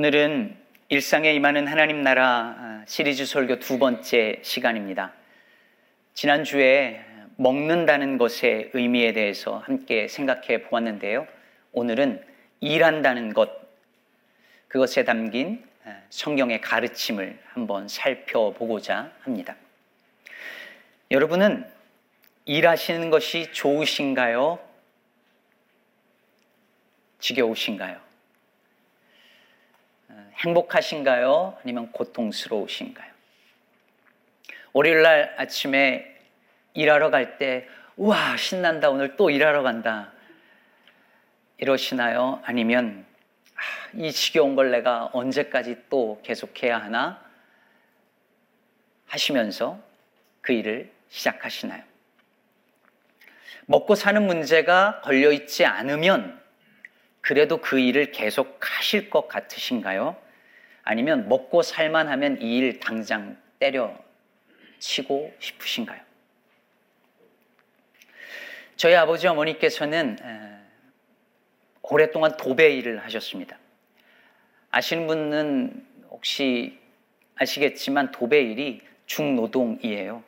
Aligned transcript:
오늘은 0.00 0.56
일상에 0.88 1.30
임하는 1.34 1.66
하나님 1.66 2.02
나라 2.02 2.56
아, 2.58 2.84
시리즈 2.86 3.26
설교 3.26 3.58
두 3.58 3.78
번째 3.78 4.38
시간입니다. 4.40 5.12
지난주에 6.14 7.04
먹는다는 7.36 8.16
것의 8.16 8.70
의미에 8.72 9.12
대해서 9.12 9.58
함께 9.58 10.08
생각해 10.08 10.62
보았는데요. 10.62 11.26
오늘은 11.72 12.24
일한다는 12.60 13.34
것, 13.34 13.50
그것에 14.68 15.04
담긴 15.04 15.62
아, 15.84 16.00
성경의 16.08 16.62
가르침을 16.62 17.38
한번 17.52 17.86
살펴보고자 17.86 19.12
합니다. 19.20 19.54
여러분은 21.10 21.70
일하시는 22.46 23.10
것이 23.10 23.52
좋으신가요? 23.52 24.60
지겨우신가요? 27.18 28.09
행복하신가요? 30.38 31.58
아니면 31.62 31.92
고통스러우신가요? 31.92 33.10
월요일 34.72 35.02
날 35.02 35.34
아침에 35.38 36.16
일하러 36.74 37.10
갈 37.10 37.38
때, 37.38 37.68
우와, 37.96 38.36
신난다. 38.36 38.90
오늘 38.90 39.16
또 39.16 39.30
일하러 39.30 39.62
간다. 39.62 40.12
이러시나요? 41.58 42.40
아니면, 42.44 43.04
아, 43.54 43.60
이 43.94 44.12
지겨운 44.12 44.54
걸 44.54 44.70
내가 44.70 45.10
언제까지 45.12 45.84
또 45.90 46.20
계속해야 46.22 46.78
하나? 46.78 47.22
하시면서 49.06 49.80
그 50.40 50.52
일을 50.52 50.90
시작하시나요? 51.08 51.82
먹고 53.66 53.94
사는 53.94 54.24
문제가 54.24 55.00
걸려있지 55.02 55.64
않으면 55.64 56.39
그래도 57.20 57.58
그 57.58 57.78
일을 57.78 58.12
계속 58.12 58.58
하실 58.60 59.10
것 59.10 59.28
같으신가요? 59.28 60.16
아니면 60.82 61.28
먹고 61.28 61.62
살만 61.62 62.08
하면 62.08 62.40
이 62.40 62.58
일 62.58 62.80
당장 62.80 63.36
때려 63.58 63.94
치고 64.78 65.32
싶으신가요? 65.38 66.00
저희 68.76 68.94
아버지 68.94 69.26
어머니께서는 69.26 70.16
오랫동안 71.82 72.36
도배 72.36 72.70
일을 72.76 73.02
하셨습니다. 73.04 73.58
아시는 74.70 75.06
분은 75.06 75.86
혹시 76.10 76.78
아시겠지만 77.34 78.12
도배 78.12 78.40
일이 78.40 78.80
중노동이에요. 79.06 80.22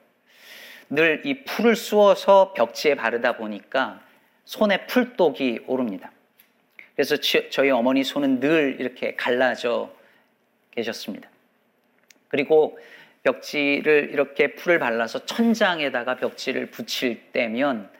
늘 0.91 1.23
이 1.25 1.45
풀을 1.45 1.75
쑤어서 1.77 2.53
벽지에 2.53 2.97
바르다 2.97 3.37
보니까 3.39 4.03
손에 4.45 4.87
풀독이 4.87 5.61
오릅니다. 5.67 6.13
그래서 7.03 7.17
저희 7.51 7.69
어머니 7.71 8.05
손은 8.05 8.39
늘 8.39 8.77
이렇게 8.79 9.17
갈라져 9.17 9.91
계셨습니다. 10.71 11.29
그리고 12.29 12.79
벽지를 13.25 14.11
이렇게 14.13 14.55
풀을 14.55 14.79
발라서 14.79 15.27
천장에다가 15.27 16.15
벽지를 16.15 16.71
붙일 16.71 17.33
때면 17.33 17.91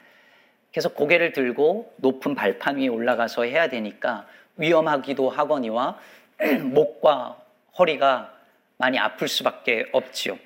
계속 0.71 0.95
고개를 0.95 1.33
들고 1.33 1.93
높은 1.97 2.37
발판 2.37 2.77
위에 2.77 2.87
올라가서 2.87 3.43
해야 3.43 3.69
되니까 3.69 4.29
위험하기도 4.57 5.31
하거니와 5.31 5.99
목과 6.63 7.43
허리가 7.77 8.33
많이 8.77 9.01
아플 9.01 9.27
수밖에 9.27 9.89
없지요. 9.91 10.39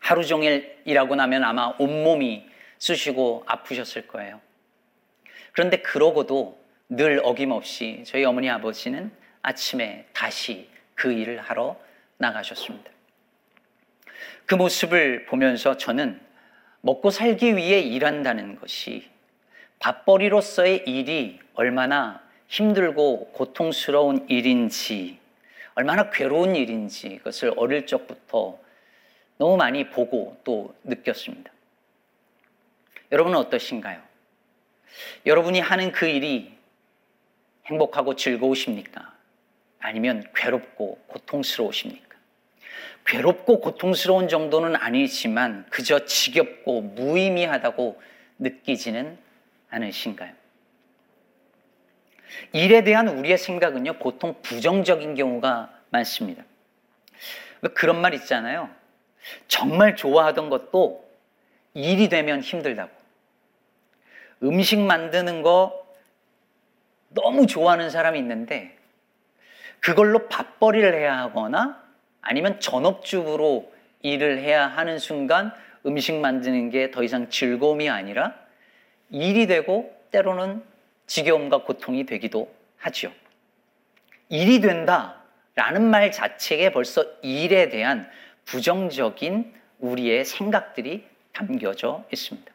하루 0.00 0.26
종일 0.26 0.76
일하고 0.84 1.14
나면 1.14 1.44
아마 1.44 1.72
온몸이 1.78 2.46
쑤시고 2.76 3.44
아프셨을 3.46 4.06
거예요. 4.06 4.38
그런데 5.52 5.78
그러고도 5.78 6.59
늘 6.90 7.20
어김없이 7.22 8.02
저희 8.04 8.24
어머니 8.24 8.50
아버지는 8.50 9.12
아침에 9.42 10.06
다시 10.12 10.68
그 10.94 11.12
일을 11.12 11.40
하러 11.40 11.80
나가셨습니다. 12.18 12.90
그 14.44 14.56
모습을 14.56 15.24
보면서 15.26 15.76
저는 15.76 16.20
먹고 16.80 17.10
살기 17.10 17.56
위해 17.56 17.80
일한다는 17.80 18.56
것이 18.56 19.08
밥벌이로서의 19.78 20.82
일이 20.86 21.38
얼마나 21.54 22.22
힘들고 22.48 23.30
고통스러운 23.32 24.26
일인지, 24.28 25.20
얼마나 25.74 26.10
괴로운 26.10 26.56
일인지 26.56 27.18
그것을 27.18 27.54
어릴 27.56 27.86
적부터 27.86 28.58
너무 29.38 29.56
많이 29.56 29.88
보고 29.88 30.36
또 30.42 30.74
느꼈습니다. 30.82 31.50
여러분은 33.12 33.38
어떠신가요? 33.38 34.02
여러분이 35.24 35.60
하는 35.60 35.92
그 35.92 36.06
일이 36.06 36.59
행복하고 37.70 38.16
즐거우십니까? 38.16 39.14
아니면 39.78 40.28
괴롭고 40.34 40.98
고통스러우십니까? 41.06 42.10
괴롭고 43.06 43.60
고통스러운 43.60 44.28
정도는 44.28 44.76
아니지만 44.76 45.66
그저 45.70 46.04
지겹고 46.04 46.82
무의미하다고 46.82 48.00
느끼지는 48.38 49.18
않으신가요? 49.70 50.32
일에 52.52 52.84
대한 52.84 53.08
우리의 53.08 53.38
생각은요, 53.38 53.94
보통 53.94 54.40
부정적인 54.42 55.14
경우가 55.14 55.72
많습니다. 55.90 56.44
그런 57.74 58.00
말 58.00 58.14
있잖아요. 58.14 58.70
정말 59.48 59.96
좋아하던 59.96 60.48
것도 60.48 61.08
일이 61.74 62.08
되면 62.08 62.40
힘들다고. 62.40 62.90
음식 64.42 64.78
만드는 64.78 65.42
거 65.42 65.79
너무 67.10 67.46
좋아하는 67.46 67.90
사람이 67.90 68.18
있는데 68.18 68.76
그걸로 69.80 70.28
밥벌이를 70.28 70.94
해야 70.94 71.18
하거나 71.18 71.82
아니면 72.20 72.60
전업주부로 72.60 73.72
일을 74.02 74.38
해야 74.38 74.66
하는 74.66 74.98
순간 74.98 75.52
음식 75.86 76.14
만드는 76.14 76.70
게 76.70 76.90
더 76.90 77.02
이상 77.02 77.28
즐거움이 77.30 77.88
아니라 77.88 78.34
일이 79.10 79.46
되고 79.46 79.94
때로는 80.10 80.62
지겨움과 81.06 81.62
고통이 81.64 82.04
되기도 82.06 82.52
하지요. 82.76 83.10
일이 84.28 84.60
된다라는 84.60 85.82
말 85.90 86.12
자체에 86.12 86.70
벌써 86.70 87.04
일에 87.22 87.68
대한 87.68 88.08
부정적인 88.44 89.52
우리의 89.80 90.24
생각들이 90.24 91.04
담겨져 91.32 92.04
있습니다. 92.12 92.52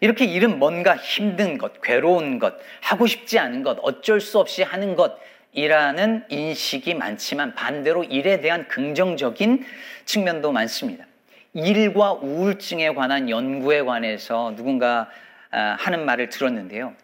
이렇게 0.00 0.24
일은 0.24 0.58
뭔가 0.58 0.96
힘든 0.96 1.58
것, 1.58 1.80
괴로운 1.82 2.38
것, 2.38 2.54
하고 2.80 3.06
싶지 3.06 3.38
않은 3.38 3.62
것, 3.62 3.78
어쩔 3.82 4.20
수 4.20 4.38
없이 4.38 4.62
하는 4.62 4.96
것이라는 4.96 6.24
인식이 6.30 6.94
많지만 6.94 7.54
반대로 7.54 8.04
일에 8.04 8.40
대한 8.40 8.66
긍정적인 8.66 9.64
측면도 10.06 10.52
많습니다. 10.52 11.04
일과 11.52 12.12
우울증에 12.14 12.94
관한 12.94 13.28
연구에 13.28 13.82
관해서 13.82 14.54
누군가 14.56 15.10
아, 15.50 15.76
하는 15.78 16.04
말을 16.04 16.28
들었는데요. 16.28 16.94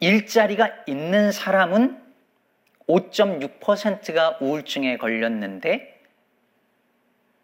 일자리가 0.00 0.70
있는 0.86 1.32
사람은 1.32 1.98
5.6%가 2.86 4.38
우울증에 4.40 4.96
걸렸는데 4.96 5.98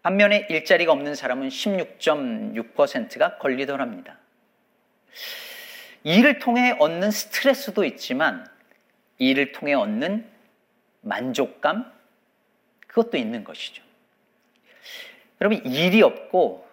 반면에 0.02 0.46
일자리가 0.48 0.92
없는 0.92 1.14
사람은 1.14 1.48
16.6%가 1.48 3.38
걸리더랍니다. 3.38 4.18
일을 6.02 6.38
통해 6.38 6.76
얻는 6.78 7.10
스트레스도 7.10 7.84
있지만 7.84 8.46
일을 9.18 9.52
통해 9.52 9.74
얻는 9.74 10.28
만족감 11.00 11.90
그것도 12.86 13.16
있는 13.16 13.44
것이죠. 13.44 13.82
여러분 15.40 15.64
일이 15.66 16.02
없고 16.02 16.66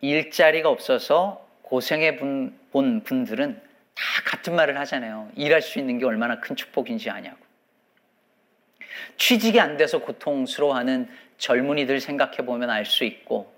일자리가 0.00 0.68
없어서 0.68 1.48
고생해 1.62 2.16
본 2.16 3.02
분들은 3.04 3.60
다 3.94 4.02
같은 4.24 4.54
말을 4.54 4.78
하잖아요. 4.80 5.30
일할 5.36 5.62
수 5.62 5.78
있는 5.78 5.98
게 5.98 6.04
얼마나 6.04 6.40
큰 6.40 6.56
축복인지 6.56 7.10
아냐고. 7.10 7.38
취직이 9.16 9.60
안 9.60 9.76
돼서 9.76 10.00
고통스러워하는 10.00 11.08
젊은이들 11.38 12.00
생각해 12.00 12.38
보면 12.38 12.70
알 12.70 12.84
수 12.84 13.04
있고 13.04 13.52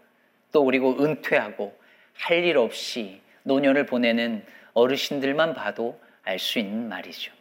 또 0.52 0.64
그리고 0.64 1.02
은퇴하고 1.02 1.76
할 2.14 2.44
일 2.44 2.56
없이 2.58 3.20
노년을 3.44 3.86
보내는 3.86 4.44
어르신들만 4.74 5.54
봐도 5.54 6.00
알 6.24 6.38
수 6.38 6.58
있는 6.58 6.88
말이죠. 6.88 7.32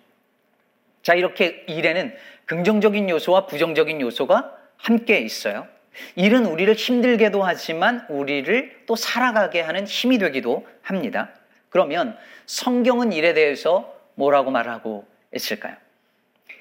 자, 1.02 1.14
이렇게 1.14 1.64
일에는 1.68 2.16
긍정적인 2.46 3.10
요소와 3.10 3.46
부정적인 3.48 4.00
요소가 4.02 4.58
함께 4.78 5.20
있어요. 5.20 5.68
일은 6.16 6.46
우리를 6.46 6.74
힘들게도 6.74 7.44
하지만 7.44 8.06
우리를 8.10 8.84
또 8.86 8.96
살아가게 8.96 9.62
하는 9.62 9.86
힘이 9.86 10.18
되기도 10.18 10.68
합니다. 10.82 11.32
그러면 11.70 12.18
성경은 12.46 13.14
일에 13.14 13.34
대해서 13.34 13.98
뭐라고 14.16 14.52
말하고 14.52 15.08
있을까요? 15.34 15.76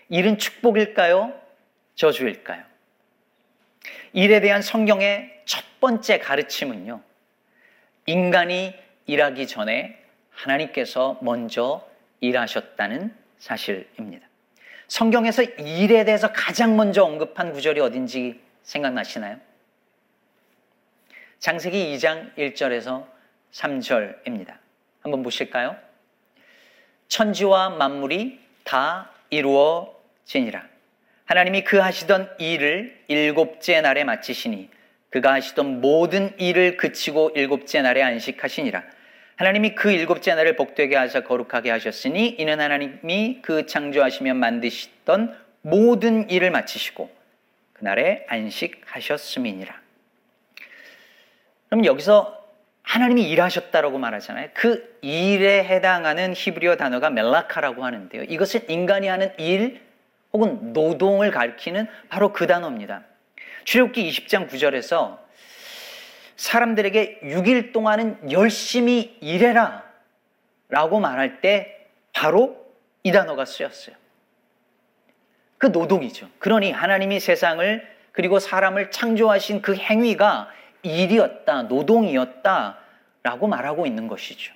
일은 0.09 0.39
축복일까요? 0.39 1.33
저주일까요? 1.95 2.63
일에 4.13 4.41
대한 4.41 4.63
성경의 4.63 5.43
첫 5.45 5.65
번째 5.81 6.19
가르침은요. 6.19 7.01
인간이 8.07 8.75
일하기 9.07 9.47
전에 9.47 9.99
하나님께서 10.31 11.19
먼저 11.23 11.87
일하셨다는 12.21 13.15
사실입니다. 13.39 14.27
성경에서 14.89 15.43
일에 15.43 16.05
대해서 16.05 16.33
가장 16.33 16.77
먼저 16.77 17.03
언급한 17.05 17.53
구절이 17.53 17.81
어딘지 17.81 18.41
생각나시나요? 18.63 19.39
장세기 21.39 21.97
2장 21.97 22.35
1절에서 22.37 23.07
3절입니다. 23.53 24.57
한번 25.01 25.23
보실까요? 25.23 25.77
천지와 27.09 27.71
만물이 27.71 28.41
다 28.65 29.11
이루어지니라. 29.31 30.65
하나님이 31.25 31.65
그 31.65 31.79
하시던 31.79 32.37
일을 32.39 33.05
일곱째 33.09 33.81
날에 33.81 34.05
마치시니 34.05 34.71
그가 35.13 35.35
하시던 35.35 35.81
모든 35.81 36.33
일을 36.39 36.77
그치고 36.77 37.33
일곱째 37.35 37.83
날에 37.83 38.03
안식하시니라. 38.03 38.83
하나님이 39.37 39.75
그 39.75 39.91
일곱째 39.91 40.35
날을 40.35 40.57
복되게 40.57 40.97
하사 40.97 41.21
거룩하게 41.21 41.71
하셨으니 41.71 42.29
이는 42.39 42.61
하나님이 42.61 43.41
그 43.43 43.67
창조하시며 43.67 44.35
만드시던 44.35 45.37
모든 45.63 46.29
일을 46.31 46.51
마치시고 46.51 47.11
그날에 47.75 48.25
안식하셨음이니라. 48.29 49.81
그럼 51.69 51.85
여기서 51.85 52.43
하나님이 52.83 53.29
일하셨다라고 53.31 53.99
말하잖아요. 53.99 54.49
그 54.55 54.99
일에 55.03 55.65
해당하는 55.65 56.33
히브리어 56.35 56.77
단어가 56.77 57.11
멜라카라고 57.11 57.85
하는데요. 57.85 58.25
이것은 58.25 58.69
인간이 58.69 59.09
하는 59.09 59.33
일 59.39 59.81
혹은 60.33 60.73
노동을 60.73 61.31
가리키는 61.31 61.87
바로 62.09 62.33
그 62.33 62.47
단어입니다. 62.47 63.05
출애굽기 63.65 64.09
20장 64.11 64.49
9절에서 64.49 65.19
사람들에게 66.37 67.21
6일 67.23 67.73
동안은 67.73 68.33
열심히 68.33 69.17
일해라 69.21 69.85
라고 70.69 71.01
말할 71.01 71.41
때 71.41 71.87
바로 72.13 72.67
이 73.03 73.13
단어가 73.13 73.45
쓰였어요. 73.45 73.95
그 75.59 75.67
노동이죠. 75.67 76.29
그러니 76.39 76.73
하나님이 76.73 77.21
세상을 77.21 77.89
그리고 78.11 78.39
사람을 78.39 78.91
창조하신 78.91 79.63
그 79.63 79.75
행위가 79.77 80.51
일이었다, 80.83 81.63
노동이었다 81.63 82.79
라고 83.23 83.47
말하고 83.47 83.87
있는 83.87 84.09
것이죠. 84.09 84.53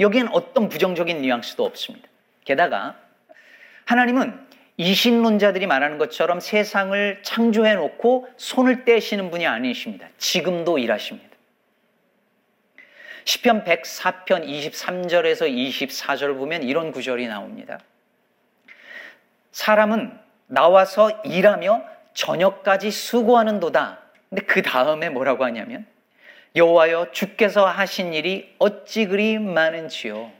여기엔 0.00 0.28
어떤 0.28 0.68
부정적인 0.68 1.20
뉘앙스도 1.20 1.64
없습니다. 1.64 2.08
게다가 2.44 2.96
하나님은 3.84 4.47
이신론자들이 4.78 5.66
말하는 5.66 5.98
것처럼 5.98 6.38
세상을 6.40 7.20
창조해 7.22 7.74
놓고 7.74 8.28
손을 8.36 8.84
떼시는 8.84 9.30
분이 9.30 9.46
아니십니다. 9.46 10.08
지금도 10.18 10.78
일하십니다. 10.78 11.28
시편 13.24 13.64
104편 13.64 14.46
23절에서 14.46 15.52
24절을 15.52 16.38
보면 16.38 16.62
이런 16.62 16.92
구절이 16.92 17.26
나옵니다. 17.26 17.80
사람은 19.50 20.16
나와서 20.46 21.10
일하며 21.24 21.82
저녁까지 22.14 22.90
수고하는 22.90 23.60
도다. 23.60 23.98
근데 24.30 24.42
그 24.46 24.62
다음에 24.62 25.10
뭐라고 25.10 25.44
하냐면 25.44 25.86
여호와여 26.54 27.10
주께서 27.12 27.66
하신 27.66 28.14
일이 28.14 28.54
어찌 28.58 29.06
그리 29.06 29.38
많은지요. 29.38 30.37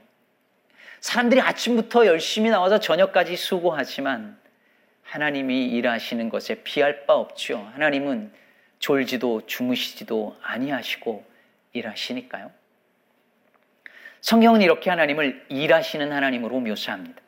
사람들이 1.00 1.41
아침부터 1.41 2.06
열심히 2.06 2.50
나와서 2.50 2.81
저녁까지 2.81 3.37
수고하지만 3.37 4.39
하나님이 5.03 5.67
일하시는 5.67 6.29
것에 6.29 6.62
피할 6.62 7.06
바 7.06 7.15
없지요. 7.15 7.71
하나님은 7.75 8.33
졸지도 8.79 9.47
주무시지도 9.47 10.37
아니하시고 10.43 11.25
일하시니까요. 11.73 12.50
성경은 14.21 14.61
이렇게 14.61 14.91
하나님을 14.91 15.47
일하시는 15.49 16.12
하나님으로 16.12 16.61
묘사합니다. 16.61 17.21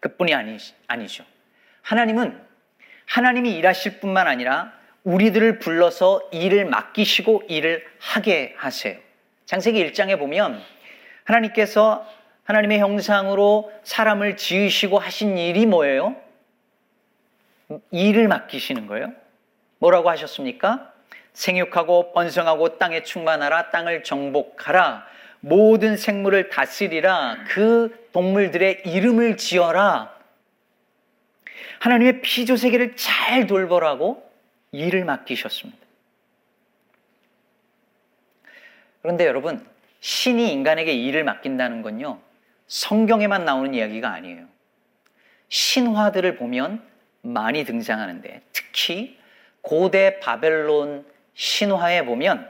그뿐이 0.00 0.34
아니, 0.34 0.56
아니죠. 0.86 1.24
하나님은 1.82 2.40
하나님이 3.06 3.54
일하실 3.56 4.00
뿐만 4.00 4.26
아니라 4.26 4.72
우리들을 5.04 5.58
불러서 5.58 6.28
일을 6.32 6.64
맡기시고 6.66 7.44
일을 7.48 7.86
하게 7.98 8.54
하세요. 8.56 8.98
장세기 9.46 9.92
1장에 9.92 10.18
보면 10.18 10.60
하나님께서 11.24 12.06
하나님의 12.50 12.80
형상으로 12.80 13.72
사람을 13.84 14.36
지으시고 14.36 14.98
하신 14.98 15.38
일이 15.38 15.66
뭐예요? 15.66 16.16
일을 17.92 18.26
맡기시는 18.26 18.88
거예요. 18.88 19.12
뭐라고 19.78 20.10
하셨습니까? 20.10 20.92
생육하고 21.32 22.12
번성하고 22.12 22.78
땅에 22.78 23.04
충만하라, 23.04 23.70
땅을 23.70 24.02
정복하라, 24.02 25.06
모든 25.38 25.96
생물을 25.96 26.48
다스리라, 26.48 27.44
그 27.46 28.08
동물들의 28.12 28.82
이름을 28.84 29.36
지어라. 29.36 30.12
하나님의 31.78 32.20
피조 32.20 32.56
세계를 32.56 32.96
잘 32.96 33.46
돌보라고 33.46 34.28
일을 34.72 35.04
맡기셨습니다. 35.04 35.78
그런데 39.02 39.24
여러분, 39.26 39.64
신이 40.00 40.52
인간에게 40.52 40.92
일을 40.92 41.22
맡긴다는 41.22 41.82
건요, 41.82 42.20
성경에만 42.70 43.44
나오는 43.44 43.74
이야기가 43.74 44.12
아니에요. 44.12 44.46
신화들을 45.48 46.36
보면 46.36 46.80
많이 47.20 47.64
등장하는데, 47.64 48.42
특히 48.52 49.18
고대 49.60 50.20
바벨론 50.20 51.04
신화에 51.34 52.04
보면 52.04 52.48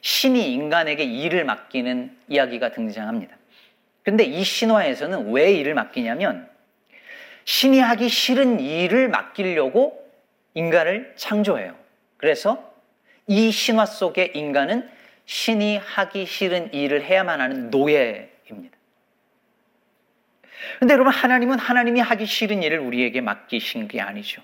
신이 0.00 0.54
인간에게 0.54 1.04
일을 1.04 1.44
맡기는 1.44 2.16
이야기가 2.28 2.72
등장합니다. 2.72 3.36
그런데 4.02 4.24
이 4.24 4.42
신화에서는 4.42 5.30
왜 5.32 5.52
일을 5.52 5.74
맡기냐면, 5.74 6.48
신이 7.44 7.78
하기 7.78 8.08
싫은 8.08 8.60
일을 8.60 9.08
맡기려고 9.10 10.02
인간을 10.54 11.12
창조해요. 11.16 11.76
그래서 12.16 12.72
이 13.26 13.50
신화 13.50 13.84
속의 13.84 14.32
인간은 14.34 14.88
신이 15.26 15.76
하기 15.76 16.24
싫은 16.24 16.72
일을 16.72 17.04
해야만 17.04 17.42
하는 17.42 17.68
노예입니다. 17.68 18.35
근데 20.78 20.94
여러분, 20.94 21.12
하나님은 21.12 21.58
하나님이 21.58 22.00
하기 22.00 22.26
싫은 22.26 22.62
일을 22.62 22.78
우리에게 22.78 23.20
맡기신 23.20 23.88
게 23.88 24.00
아니죠. 24.00 24.42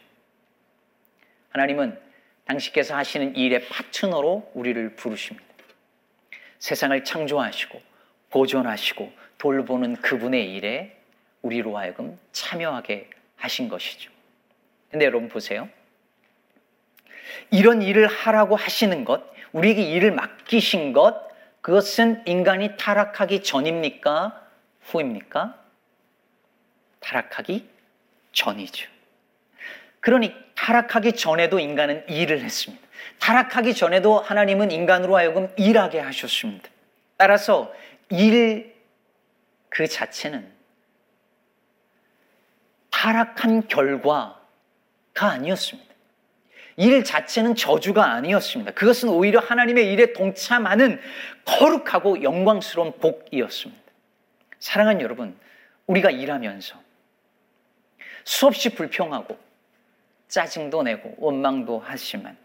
하나님은 1.50 1.98
당신께서 2.46 2.96
하시는 2.96 3.36
일의 3.36 3.66
파트너로 3.68 4.50
우리를 4.54 4.96
부르십니다. 4.96 5.46
세상을 6.58 7.04
창조하시고 7.04 7.80
보존하시고 8.30 9.12
돌보는 9.38 9.96
그분의 9.96 10.54
일에 10.54 10.96
우리로 11.42 11.76
하여금 11.76 12.18
참여하게 12.32 13.10
하신 13.36 13.68
것이죠. 13.68 14.10
근데 14.90 15.04
여러분 15.04 15.28
보세요. 15.28 15.68
이런 17.50 17.82
일을 17.82 18.06
하라고 18.06 18.56
하시는 18.56 19.04
것, 19.04 19.22
우리에게 19.52 19.82
일을 19.82 20.12
맡기신 20.12 20.92
것, 20.92 21.28
그것은 21.60 22.22
인간이 22.26 22.76
타락하기 22.76 23.42
전입니까? 23.42 24.48
후입니까? 24.82 25.61
타락하기 27.02 27.68
전이죠. 28.32 28.88
그러니 30.00 30.34
타락하기 30.54 31.14
전에도 31.14 31.58
인간은 31.58 32.08
일을 32.08 32.40
했습니다. 32.40 32.82
타락하기 33.18 33.74
전에도 33.74 34.18
하나님은 34.18 34.70
인간으로 34.70 35.16
하여금 35.16 35.48
일하게 35.56 36.00
하셨습니다. 36.00 36.68
따라서 37.16 37.72
일 38.08 38.72
그 39.72 39.86
자체는 39.86 40.52
타락한 42.90 43.68
결과가 43.68 44.38
아니었습니다. 45.18 45.92
일 46.76 47.04
자체는 47.04 47.54
저주가 47.54 48.12
아니었습니다. 48.12 48.72
그것은 48.72 49.08
오히려 49.08 49.40
하나님의 49.40 49.90
일에 49.92 50.12
동참하는 50.12 51.00
거룩하고 51.46 52.22
영광스러운 52.22 52.98
복이었습니다. 52.98 53.82
사랑하는 54.58 55.00
여러분, 55.00 55.38
우리가 55.86 56.10
일하면서 56.10 56.81
수없이 58.24 58.74
불평하고 58.74 59.38
짜증도 60.28 60.82
내고 60.84 61.14
원망도 61.18 61.82
하지만 61.84 62.36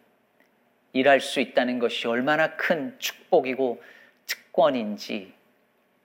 일할 0.93 1.22
수 1.22 1.39
있다는 1.39 1.79
것이 1.79 2.07
얼마나 2.07 2.55
큰 2.55 2.96
축복이고 3.00 3.81
특권인지 4.25 5.34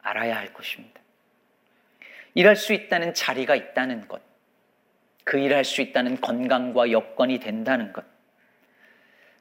알아야 0.02 0.36
할 0.36 0.52
것입니다. 0.52 1.00
일할 2.34 2.56
수 2.56 2.72
있다는 2.72 3.14
자리가 3.14 3.54
있다는 3.54 4.08
것, 4.08 4.20
그 5.24 5.38
일할 5.38 5.64
수 5.64 5.80
있다는 5.80 6.20
건강과 6.20 6.90
여건이 6.90 7.38
된다는 7.40 7.92
것, 7.92 8.04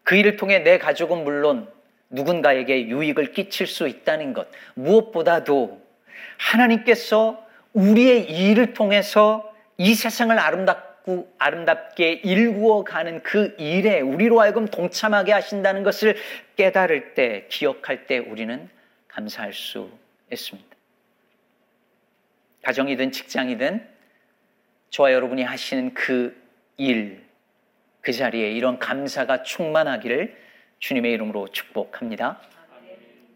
그 0.04 0.16
일을 0.16 0.36
통해 0.38 0.60
내 0.60 0.78
가족은 0.78 1.24
물론 1.24 1.72
누군가에게 2.10 2.88
유익을 2.88 3.34
끼칠 3.34 3.68
수 3.68 3.88
있다는 3.88 4.34
것, 4.34 4.48
무엇보다도 4.76 5.82
하나님께서 6.38 7.48
우리의 7.74 8.30
일을 8.30 8.74
통해서 8.74 9.51
이 9.82 9.96
세상을 9.96 10.38
아름답고 10.38 11.34
아름답게 11.40 12.22
일구어 12.24 12.84
가는 12.84 13.24
그 13.24 13.56
일에 13.58 14.00
우리로 14.00 14.40
하여금 14.40 14.68
동참하게 14.68 15.32
하신다는 15.32 15.82
것을 15.82 16.18
깨달을 16.56 17.16
때, 17.16 17.48
기억할 17.50 18.06
때 18.06 18.20
우리는 18.20 18.70
감사할 19.08 19.54
수 19.54 19.90
있습니다. 20.32 20.70
가정이든 22.62 23.12
직장이든 23.12 23.90
저와 24.92 25.14
여러분이 25.14 25.42
하시는 25.42 25.96
그 25.96 26.40
일, 26.78 27.24
그 28.02 28.14
자리에 28.14 28.52
이런 28.52 28.78
감사가 28.78 29.42
충만하기를 29.42 30.38
주님의 30.78 31.12
이름으로 31.14 31.48
축복합니다. 31.48 32.40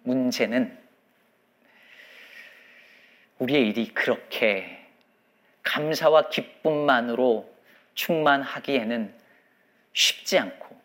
문제는 0.03 0.77
우리의 3.39 3.67
일이 3.67 3.87
그렇게 3.87 4.84
감사와 5.65 6.29
기쁨만으로 6.29 7.53
충만하기에는 7.95 9.13
쉽지 9.93 10.39
않고 10.39 10.79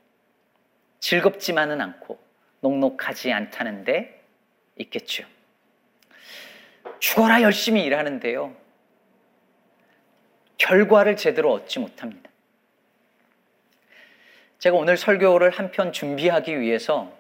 즐겁지만은 0.98 1.80
않고 1.80 2.18
녹록하지 2.60 3.32
않다는데 3.32 4.22
있겠죠. 4.76 5.24
죽어라 6.98 7.42
열심히 7.42 7.84
일하는데요. 7.84 8.54
결과를 10.58 11.16
제대로 11.16 11.52
얻지 11.52 11.78
못합니다. 11.78 12.28
제가 14.58 14.76
오늘 14.76 14.96
설교를 14.96 15.50
한 15.50 15.70
편 15.70 15.92
준비하기 15.92 16.60
위해서 16.60 17.16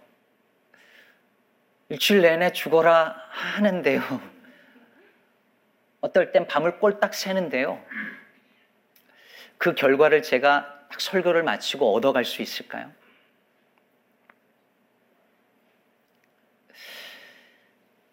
일주일 1.88 2.20
내내 2.20 2.52
죽어라 2.52 3.16
하는데요. 3.30 4.02
어떨 6.00 6.32
땐 6.32 6.46
밤을 6.46 6.78
꼴딱 6.78 7.14
새는데요. 7.14 7.82
그 9.58 9.74
결과를 9.74 10.22
제가 10.22 10.86
딱 10.90 11.00
설교를 11.00 11.42
마치고 11.42 11.94
얻어갈 11.94 12.24
수 12.24 12.42
있을까요? 12.42 12.90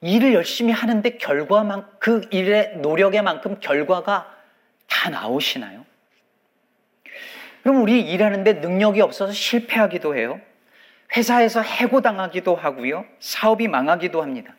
일을 0.02 0.34
열심히 0.34 0.72
하는데 0.72 1.18
결과만 1.18 1.88
그 2.00 2.28
일의 2.32 2.78
노력의 2.78 3.22
만큼 3.24 3.60
결과가 3.60 4.36
다 4.88 5.10
나오시나요? 5.10 5.86
그럼 7.64 7.82
우리 7.82 8.02
일하는데 8.02 8.54
능력이 8.54 9.02
없어서 9.02 9.34
실패하기도 9.34 10.16
해요. 10.16 10.40
회사에서 11.16 11.62
해고당하기도 11.62 12.56
하고요. 12.56 13.06
사업이 13.20 13.68
망하기도 13.68 14.22
합니다. 14.22 14.54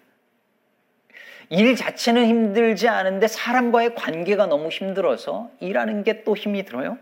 일 1.50 1.76
자체는 1.76 2.26
힘들지 2.26 2.88
않은데 2.88 3.26
사람과의 3.26 3.94
관계가 3.94 4.46
너무 4.46 4.68
힘들어서 4.68 5.50
일하는 5.60 6.04
게 6.04 6.22
또 6.24 6.36
힘이 6.36 6.64
들어요. 6.64 6.98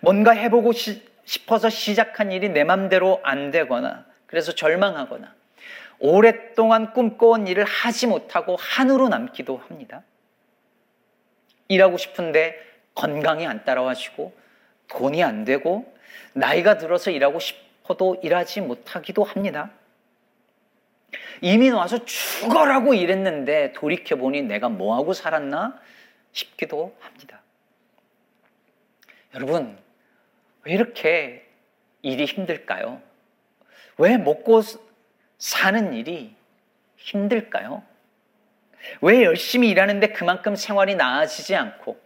뭔가 0.00 0.32
해보고 0.32 0.72
시, 0.72 1.02
싶어서 1.24 1.68
시작한 1.68 2.32
일이 2.32 2.48
내 2.48 2.64
맘대로 2.64 3.20
안 3.22 3.50
되거나 3.50 4.06
그래서 4.26 4.52
절망하거나 4.52 5.34
오랫동안 5.98 6.92
꿈꿔온 6.92 7.46
일을 7.46 7.64
하지 7.64 8.06
못하고 8.06 8.56
한으로 8.58 9.08
남기도 9.08 9.58
합니다. 9.58 10.02
일하고 11.68 11.98
싶은데 11.98 12.58
건강이 12.94 13.46
안 13.46 13.64
따라와주고 13.64 14.32
돈이 14.88 15.22
안 15.22 15.44
되고 15.44 15.94
나이가 16.32 16.78
들어서 16.78 17.10
일하고 17.10 17.38
싶어도 17.38 18.16
일하지 18.22 18.62
못하기도 18.62 19.24
합니다. 19.24 19.70
이미 21.40 21.70
와서 21.70 22.04
죽어라고 22.04 22.94
일했는데 22.94 23.72
돌이켜보니 23.72 24.42
내가 24.42 24.68
뭐하고 24.68 25.12
살았나 25.12 25.80
싶기도 26.32 26.96
합니다. 27.00 27.40
여러분, 29.34 29.78
왜 30.64 30.74
이렇게 30.74 31.46
일이 32.02 32.24
힘들까요? 32.24 33.00
왜 33.98 34.16
먹고 34.16 34.62
사는 35.38 35.92
일이 35.94 36.34
힘들까요? 36.96 37.82
왜 39.00 39.24
열심히 39.24 39.68
일하는데 39.68 40.08
그만큼 40.12 40.56
생활이 40.56 40.94
나아지지 40.94 41.54
않고 41.54 42.00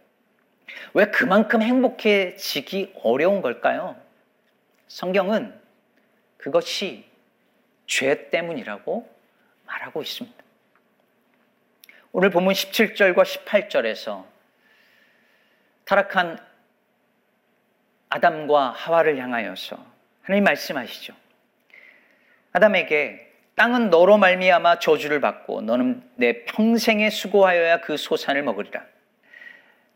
왜 0.93 1.05
그만큼 1.05 1.61
행복해지기 1.61 2.93
어려운 3.03 3.41
걸까요? 3.41 3.95
성경은 4.87 5.57
그것이 6.37 7.05
죄 7.87 8.29
때문이라고 8.29 9.09
말하고 9.65 10.01
있습니다. 10.01 10.43
오늘 12.11 12.29
본문 12.29 12.53
17절과 12.53 13.23
18절에서 13.23 14.25
타락한 15.83 16.39
아담과 18.09 18.71
하와를 18.71 19.17
향하여서 19.17 19.77
하나님 20.21 20.45
말씀하시죠. 20.45 21.13
아담에게 22.53 23.33
땅은 23.55 23.89
너로 23.89 24.17
말미암아 24.17 24.79
저주를 24.79 25.19
받고 25.19 25.61
너는 25.61 26.09
내 26.15 26.45
평생에 26.45 27.09
수고하여야 27.09 27.81
그 27.81 27.97
소산을 27.97 28.43
먹으리라. 28.43 28.85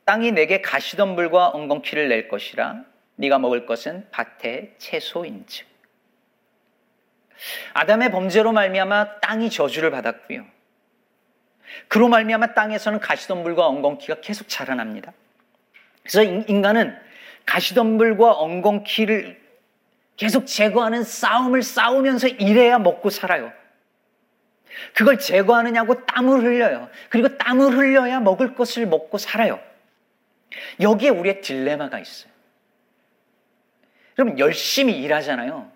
땅이 0.03 0.33
내게 0.33 0.61
가시덤불과 0.61 1.49
엉겅퀴를 1.49 2.09
낼 2.09 2.27
것이라 2.27 2.83
네가 3.15 3.39
먹을 3.39 3.65
것은 3.65 4.07
밭의 4.11 4.75
채소인즉. 4.77 5.68
아담의 7.73 8.11
범죄로 8.11 8.51
말미암아 8.51 9.19
땅이 9.21 9.49
저주를 9.49 9.91
받았고요. 9.91 10.45
그로 11.87 12.07
말미암아 12.07 12.53
땅에서는 12.53 12.99
가시덤불과 12.99 13.65
엉겅퀴가 13.65 14.21
계속 14.21 14.49
자라납니다. 14.49 15.13
그래서 16.01 16.23
인간은 16.23 16.97
가시덤불과 17.45 18.33
엉겅퀴를 18.33 19.39
계속 20.17 20.45
제거하는 20.45 21.03
싸움을 21.03 21.63
싸우면서 21.63 22.27
일해야 22.27 22.77
먹고 22.79 23.09
살아요. 23.09 23.53
그걸 24.93 25.17
제거하느냐고 25.17 26.05
땀을 26.05 26.43
흘려요. 26.43 26.89
그리고 27.09 27.37
땀을 27.37 27.77
흘려야 27.77 28.19
먹을 28.19 28.53
것을 28.55 28.85
먹고 28.85 29.17
살아요. 29.17 29.59
여기에 30.81 31.09
우리의 31.09 31.41
딜레마가 31.41 31.99
있어요. 31.99 32.31
그럼 34.15 34.37
열심히 34.37 34.99
일하잖아요. 35.01 35.71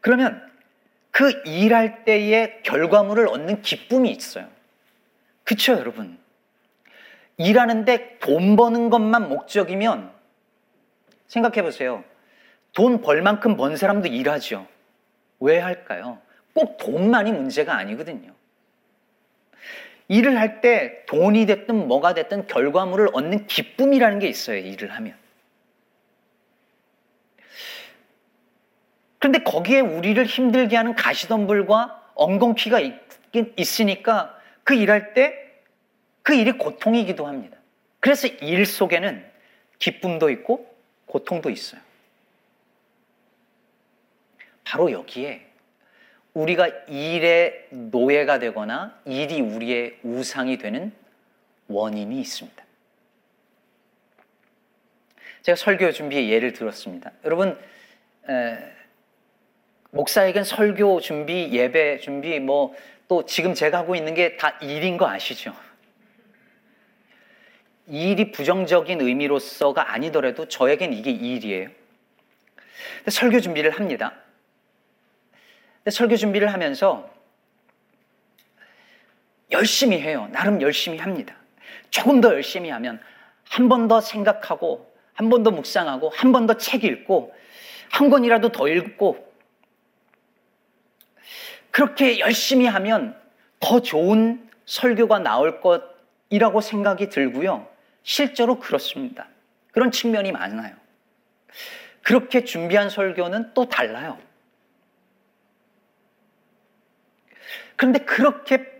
그러면 0.00 0.53
그 1.14 1.30
일할 1.44 2.04
때의 2.04 2.60
결과물을 2.64 3.28
얻는 3.28 3.62
기쁨이 3.62 4.10
있어요. 4.10 4.48
그쵸, 5.44 5.74
여러분? 5.74 6.18
일하는데 7.36 8.18
돈 8.18 8.56
버는 8.56 8.90
것만 8.90 9.28
목적이면 9.28 10.10
생각해 11.28 11.62
보세요. 11.62 12.02
돈 12.72 13.00
벌 13.00 13.22
만큼 13.22 13.56
번 13.56 13.76
사람도 13.76 14.08
일하죠. 14.08 14.66
왜 15.38 15.60
할까요? 15.60 16.18
꼭 16.52 16.78
돈만이 16.78 17.30
문제가 17.30 17.76
아니거든요. 17.76 18.32
일을 20.08 20.36
할 20.36 20.60
때 20.60 21.04
돈이 21.06 21.46
됐든 21.46 21.86
뭐가 21.86 22.14
됐든 22.14 22.48
결과물을 22.48 23.10
얻는 23.12 23.46
기쁨이라는 23.46 24.18
게 24.18 24.26
있어요. 24.26 24.58
일을 24.58 24.90
하면. 24.90 25.14
그런데 29.24 29.38
거기에 29.38 29.80
우리를 29.80 30.22
힘들게 30.26 30.76
하는 30.76 30.94
가시덤불과 30.94 32.10
엉겅퀴가 32.14 32.80
있으니까 33.56 34.38
그 34.64 34.74
일할 34.74 35.14
때 35.14 35.44
그 36.24 36.34
일이 36.34 36.52
고통이기도 36.52 37.26
합니다. 37.26 37.58
그래서 38.00 38.26
일 38.26 38.64
속에는 38.66 39.24
기쁨도 39.78 40.30
있고 40.30 40.74
고통도 41.06 41.50
있어요. 41.50 41.80
바로 44.64 44.90
여기에 44.90 45.46
우리가 46.32 46.66
일의 46.88 47.68
노예가 47.70 48.38
되거나 48.38 48.98
일이 49.04 49.40
우리의 49.42 50.00
우상이 50.02 50.56
되는 50.56 50.92
원인이 51.68 52.18
있습니다. 52.18 52.64
제가 55.42 55.56
설교 55.56 55.92
준비에 55.92 56.30
예를 56.30 56.54
들었습니다. 56.54 57.12
여러분, 57.24 57.58
에, 58.30 58.73
목사에겐 59.98 60.42
설교 60.42 61.00
준비, 61.00 61.50
예배 61.52 61.98
준비, 61.98 62.40
뭐, 62.40 62.74
또 63.06 63.24
지금 63.26 63.54
제가 63.54 63.78
하고 63.78 63.94
있는 63.94 64.14
게 64.14 64.36
다 64.36 64.58
일인 64.60 64.96
거 64.96 65.06
아시죠? 65.08 65.54
일이 67.86 68.32
부정적인 68.32 69.00
의미로서가 69.00 69.92
아니더라도 69.92 70.48
저에겐 70.48 70.92
이게 70.92 71.12
일이에요. 71.12 71.68
설교 73.08 73.38
준비를 73.40 73.70
합니다. 73.70 74.14
설교 75.88 76.16
준비를 76.16 76.52
하면서 76.52 77.08
열심히 79.52 80.00
해요. 80.00 80.28
나름 80.32 80.60
열심히 80.60 80.98
합니다. 80.98 81.36
조금 81.90 82.20
더 82.20 82.32
열심히 82.34 82.70
하면 82.70 83.00
한 83.48 83.68
번 83.68 83.86
더 83.86 84.00
생각하고, 84.00 84.92
한 85.14 85.28
번 85.28 85.44
더 85.44 85.52
묵상하고, 85.52 86.08
한 86.10 86.32
번 86.32 86.46
더 86.48 86.54
책 86.58 86.82
읽고, 86.82 87.32
한 87.92 88.10
권이라도 88.10 88.48
더 88.50 88.66
읽고, 88.66 89.33
그렇게 91.70 92.18
열심히 92.20 92.66
하면 92.66 93.18
더 93.60 93.80
좋은 93.80 94.48
설교가 94.66 95.18
나올 95.18 95.60
것이라고 95.60 96.60
생각이 96.60 97.08
들고요. 97.08 97.68
실제로 98.02 98.58
그렇습니다. 98.58 99.28
그런 99.72 99.90
측면이 99.90 100.32
많아요. 100.32 100.74
그렇게 102.02 102.44
준비한 102.44 102.90
설교는 102.90 103.54
또 103.54 103.68
달라요. 103.68 104.18
그런데 107.76 108.00
그렇게 108.00 108.72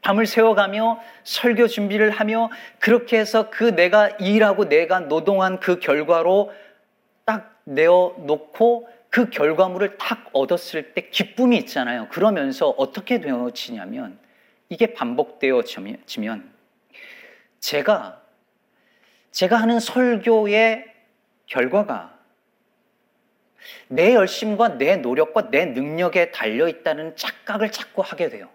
밤을 0.00 0.26
새워가며 0.26 1.02
설교 1.24 1.68
준비를 1.68 2.10
하며 2.10 2.50
그렇게 2.78 3.18
해서 3.18 3.50
그 3.50 3.64
내가 3.74 4.08
일하고 4.18 4.68
내가 4.68 5.00
노동한 5.00 5.60
그 5.60 5.78
결과로 5.80 6.52
딱 7.24 7.60
내어 7.64 8.14
놓고 8.20 8.88
그 9.10 9.30
결과물을 9.30 9.96
딱 9.96 10.28
얻었을 10.32 10.92
때 10.94 11.08
기쁨이 11.08 11.56
있잖아요. 11.58 12.08
그러면서 12.08 12.68
어떻게 12.70 13.20
되어지냐면 13.20 14.18
이게 14.68 14.92
반복되어지면 14.92 16.52
제가 17.60 18.22
제가 19.30 19.56
하는 19.56 19.80
설교의 19.80 20.84
결과가 21.46 22.18
내 23.88 24.14
열심과 24.14 24.78
내 24.78 24.96
노력과 24.96 25.50
내 25.50 25.66
능력에 25.66 26.30
달려 26.30 26.68
있다는 26.68 27.16
착각을 27.16 27.72
자꾸 27.72 28.02
하게 28.02 28.28
돼요. 28.28 28.48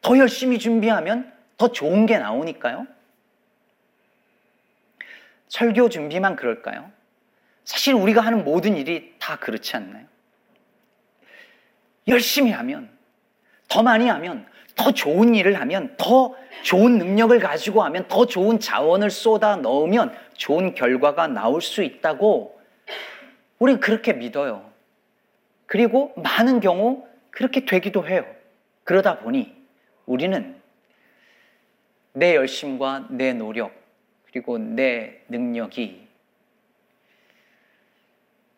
더 0.00 0.18
열심히 0.18 0.58
준비하면 0.58 1.32
더 1.56 1.70
좋은 1.70 2.06
게 2.06 2.18
나오니까요. 2.18 2.86
설교 5.48 5.90
준비만 5.90 6.36
그럴까요? 6.36 6.90
사실 7.64 7.94
우리가 7.94 8.20
하는 8.20 8.44
모든 8.44 8.76
일이 8.76 9.14
다 9.18 9.36
그렇지 9.36 9.76
않나요? 9.76 10.06
열심히 12.08 12.50
하면, 12.50 12.90
더 13.68 13.82
많이 13.82 14.08
하면, 14.08 14.46
더 14.74 14.92
좋은 14.92 15.34
일을 15.34 15.60
하면, 15.60 15.94
더 15.96 16.34
좋은 16.62 16.98
능력을 16.98 17.38
가지고 17.38 17.82
하면, 17.84 18.08
더 18.08 18.26
좋은 18.26 18.58
자원을 18.58 19.10
쏟아 19.10 19.56
넣으면 19.56 20.14
좋은 20.36 20.74
결과가 20.74 21.28
나올 21.28 21.62
수 21.62 21.82
있다고 21.82 22.60
우리는 23.58 23.80
그렇게 23.80 24.12
믿어요. 24.12 24.68
그리고 25.66 26.12
많은 26.16 26.60
경우 26.60 27.06
그렇게 27.30 27.64
되기도 27.64 28.08
해요. 28.08 28.26
그러다 28.84 29.20
보니 29.20 29.54
우리는 30.04 30.60
내 32.12 32.34
열심과 32.34 33.06
내 33.10 33.32
노력, 33.32 33.72
그리고 34.26 34.58
내 34.58 35.22
능력이 35.28 36.08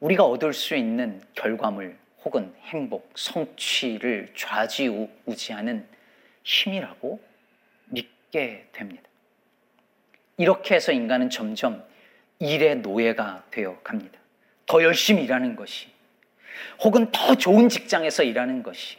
우리가 0.05 0.25
얻을 0.25 0.53
수 0.53 0.77
있는 0.77 1.23
결과물 1.35 1.97
혹은 2.25 2.53
행복, 2.65 3.11
성취를 3.15 4.29
좌지우지하는 4.37 5.87
힘이라고 6.43 7.21
믿게 7.87 8.67
됩니다. 8.73 9.03
이렇게 10.37 10.75
해서 10.75 10.93
인간은 10.93 11.31
점점 11.31 11.83
일의 12.39 12.77
노예가 12.77 13.45
되어 13.51 13.79
갑니다. 13.83 14.19
더 14.67 14.83
열심히 14.83 15.25
일하는 15.25 15.57
것이, 15.57 15.89
혹은 16.83 17.11
더 17.11 17.35
좋은 17.35 17.71
직장에서 17.71 18.25
일하는 18.25 18.63
것이, 18.63 18.99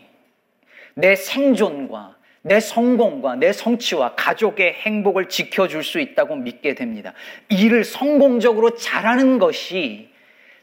내 0.96 1.16
생존과 1.16 2.18
내 2.42 2.60
성공과 2.60 3.36
내 3.36 3.54
성취와 3.54 4.16
가족의 4.16 4.74
행복을 4.74 5.30
지켜줄 5.30 5.84
수 5.84 6.00
있다고 6.00 6.36
믿게 6.36 6.74
됩니다. 6.74 7.14
일을 7.50 7.84
성공적으로 7.84 8.76
잘하는 8.76 9.38
것이 9.38 10.15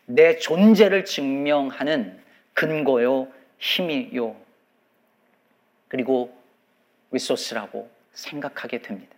내 0.06 0.36
존재를 0.38 1.04
증명하는 1.04 2.22
근거요, 2.54 3.28
힘이요, 3.58 4.36
그리고 5.88 6.36
resource라고 7.10 7.90
생각하게 8.12 8.82
됩니다. 8.82 9.14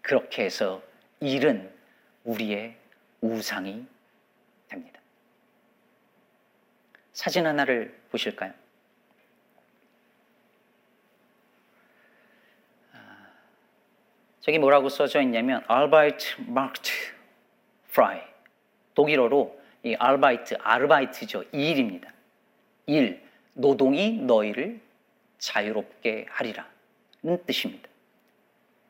그렇게 0.00 0.44
해서 0.44 0.82
일은 1.20 1.72
우리의 2.24 2.76
우상이 3.20 3.86
됩니다. 4.68 5.00
사진 7.12 7.46
하나를 7.46 7.96
보실까요? 8.10 8.52
저기 14.40 14.58
뭐라고 14.58 14.88
써져 14.88 15.22
있냐면 15.22 15.62
Arbeit 15.68 16.40
macht 16.48 16.90
frei 17.92 18.20
독일어로 18.94 19.61
이 19.84 19.94
Arbeit 19.94 20.56
아르바이트죠 20.60 21.44
일입니다. 21.52 22.12
일 22.86 23.22
노동이 23.54 24.12
너희를 24.12 24.80
자유롭게 25.38 26.26
하리라는 26.28 27.44
뜻입니다. 27.46 27.88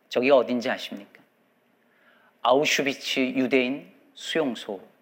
저기가 0.09 0.37
어딘지 0.37 0.69
아십니까? 0.69 1.23
아우슈비츠 2.43 3.21
유대인 3.21 3.91
수용소입니다. 4.15 4.93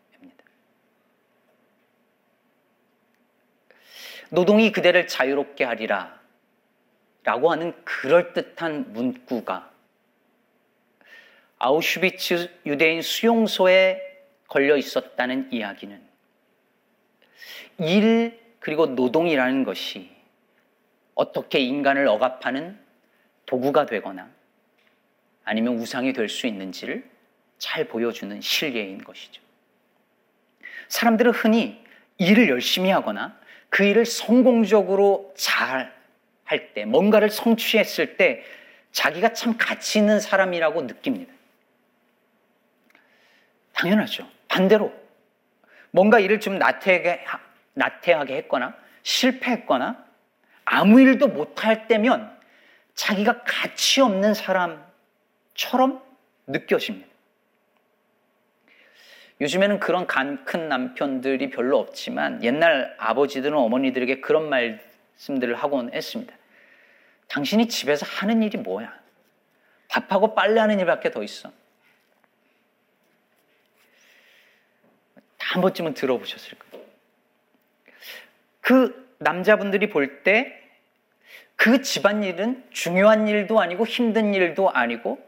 노동이 4.30 4.70
그대를 4.70 5.08
자유롭게 5.08 5.64
하리라 5.64 6.20
라고 7.24 7.50
하는 7.50 7.74
그럴듯한 7.84 8.92
문구가 8.92 9.70
아우슈비츠 11.58 12.60
유대인 12.66 13.02
수용소에 13.02 14.09
걸려 14.50 14.76
있었다는 14.76 15.50
이야기는 15.50 15.98
일 17.78 18.38
그리고 18.58 18.84
노동이라는 18.84 19.64
것이 19.64 20.14
어떻게 21.14 21.60
인간을 21.60 22.06
억압하는 22.06 22.78
도구가 23.46 23.86
되거나 23.86 24.28
아니면 25.44 25.76
우상이 25.78 26.12
될 26.12 26.28
수 26.28 26.46
있는지를 26.46 27.08
잘 27.56 27.86
보여주는 27.86 28.38
실례인 28.42 29.02
것이죠. 29.02 29.40
사람들은 30.88 31.32
흔히 31.32 31.82
일을 32.18 32.50
열심히 32.50 32.90
하거나 32.90 33.40
그 33.70 33.84
일을 33.84 34.04
성공적으로 34.04 35.32
잘 35.34 35.98
할 36.50 36.74
때, 36.74 36.84
뭔가를 36.84 37.30
성취했을 37.30 38.16
때 38.16 38.42
자기가 38.90 39.34
참 39.34 39.56
가치 39.56 40.00
있는 40.00 40.18
사람이라고 40.18 40.82
느낍니다. 40.82 41.32
당연하죠. 43.72 44.28
반대로 44.50 44.92
뭔가 45.92 46.18
일을 46.18 46.40
좀 46.40 46.58
나태하게, 46.58 47.24
나태하게 47.74 48.36
했거나 48.36 48.74
실패했거나 49.02 50.04
아무 50.64 51.00
일도 51.00 51.28
못할 51.28 51.88
때면 51.88 52.38
자기가 52.94 53.44
가치 53.44 54.00
없는 54.02 54.34
사람처럼 54.34 56.02
느껴집니다. 56.46 57.08
요즘에는 59.40 59.80
그런 59.80 60.06
간 60.06 60.44
큰 60.44 60.68
남편들이 60.68 61.48
별로 61.48 61.78
없지만 61.78 62.42
옛날 62.44 62.94
아버지들은 62.98 63.56
어머니들에게 63.56 64.20
그런 64.20 64.50
말씀들을 64.50 65.54
하곤 65.54 65.94
했습니다. 65.94 66.34
당신이 67.28 67.68
집에서 67.68 68.04
하는 68.04 68.42
일이 68.42 68.58
뭐야? 68.58 68.92
밥하고 69.88 70.34
빨래하는 70.34 70.78
일밖에 70.80 71.10
더 71.10 71.22
있어. 71.22 71.50
한 75.50 75.62
번쯤은 75.62 75.94
들어보셨을 75.94 76.58
거예요. 76.58 76.86
그 78.60 79.14
남자분들이 79.18 79.88
볼 79.88 80.22
때 80.22 80.60
그 81.56 81.82
집안일은 81.82 82.64
중요한 82.70 83.28
일도 83.28 83.60
아니고 83.60 83.86
힘든 83.86 84.32
일도 84.32 84.70
아니고 84.70 85.18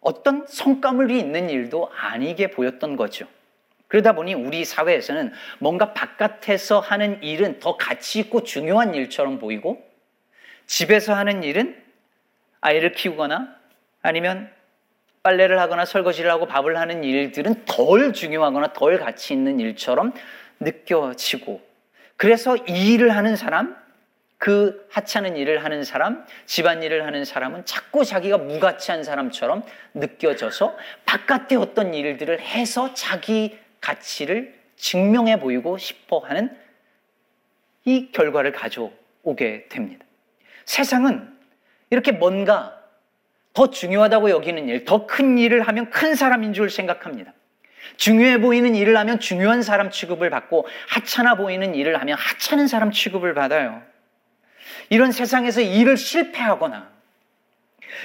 어떤 0.00 0.46
성과물이 0.46 1.18
있는 1.18 1.50
일도 1.50 1.90
아니게 1.92 2.52
보였던 2.52 2.94
거죠. 2.94 3.26
그러다 3.88 4.12
보니 4.12 4.34
우리 4.34 4.64
사회에서는 4.64 5.32
뭔가 5.58 5.92
바깥에서 5.92 6.78
하는 6.78 7.20
일은 7.24 7.58
더 7.58 7.76
가치 7.76 8.20
있고 8.20 8.44
중요한 8.44 8.94
일처럼 8.94 9.40
보이고 9.40 9.84
집에서 10.66 11.12
하는 11.12 11.42
일은 11.42 11.76
아이를 12.60 12.92
키우거나 12.92 13.56
아니면 14.02 14.48
빨래를 15.22 15.58
하거나 15.58 15.84
설거지를 15.84 16.30
하고 16.30 16.46
밥을 16.46 16.78
하는 16.78 17.04
일들은 17.04 17.64
덜 17.66 18.12
중요하거나 18.12 18.72
덜 18.72 18.98
가치 18.98 19.34
있는 19.34 19.60
일처럼 19.60 20.12
느껴지고 20.60 21.60
그래서 22.16 22.56
이 22.68 22.94
일을 22.94 23.16
하는 23.16 23.34
사람, 23.34 23.76
그 24.36 24.86
하찮은 24.90 25.36
일을 25.36 25.64
하는 25.64 25.84
사람, 25.84 26.24
집안일을 26.46 27.06
하는 27.06 27.24
사람은 27.24 27.64
자꾸 27.64 28.04
자기가 28.04 28.38
무가치한 28.38 29.04
사람처럼 29.04 29.62
느껴져서 29.94 30.76
바깥의 31.06 31.58
어떤 31.58 31.94
일들을 31.94 32.40
해서 32.40 32.92
자기 32.94 33.58
가치를 33.80 34.54
증명해 34.76 35.40
보이고 35.40 35.78
싶어 35.78 36.18
하는 36.18 36.56
이 37.84 38.12
결과를 38.12 38.52
가져오게 38.52 39.68
됩니다. 39.68 40.04
세상은 40.64 41.34
이렇게 41.90 42.12
뭔가 42.12 42.79
더 43.52 43.70
중요하다고 43.70 44.30
여기는 44.30 44.68
일, 44.68 44.84
더 44.84 45.06
큰 45.06 45.38
일을 45.38 45.62
하면 45.62 45.90
큰 45.90 46.14
사람인 46.14 46.52
줄 46.52 46.70
생각합니다. 46.70 47.32
중요해 47.96 48.40
보이는 48.40 48.74
일을 48.74 48.96
하면 48.96 49.18
중요한 49.18 49.62
사람 49.62 49.90
취급을 49.90 50.30
받고 50.30 50.66
하찮아 50.88 51.34
보이는 51.34 51.74
일을 51.74 52.00
하면 52.00 52.16
하찮은 52.18 52.68
사람 52.68 52.92
취급을 52.92 53.34
받아요. 53.34 53.82
이런 54.88 55.12
세상에서 55.12 55.60
일을 55.60 55.96
실패하거나 55.96 56.90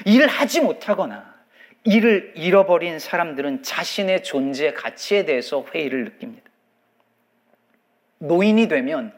일을 0.05 0.27
하지 0.27 0.61
못하거나 0.61 1.35
일을 1.83 2.33
잃어버린 2.35 2.97
사람들은 2.99 3.61
자신의 3.61 4.23
존재 4.23 4.73
가치에 4.73 5.25
대해서 5.25 5.63
회의를 5.73 6.05
느낍니다. 6.05 6.49
노인이 8.17 8.67
되면 8.67 9.13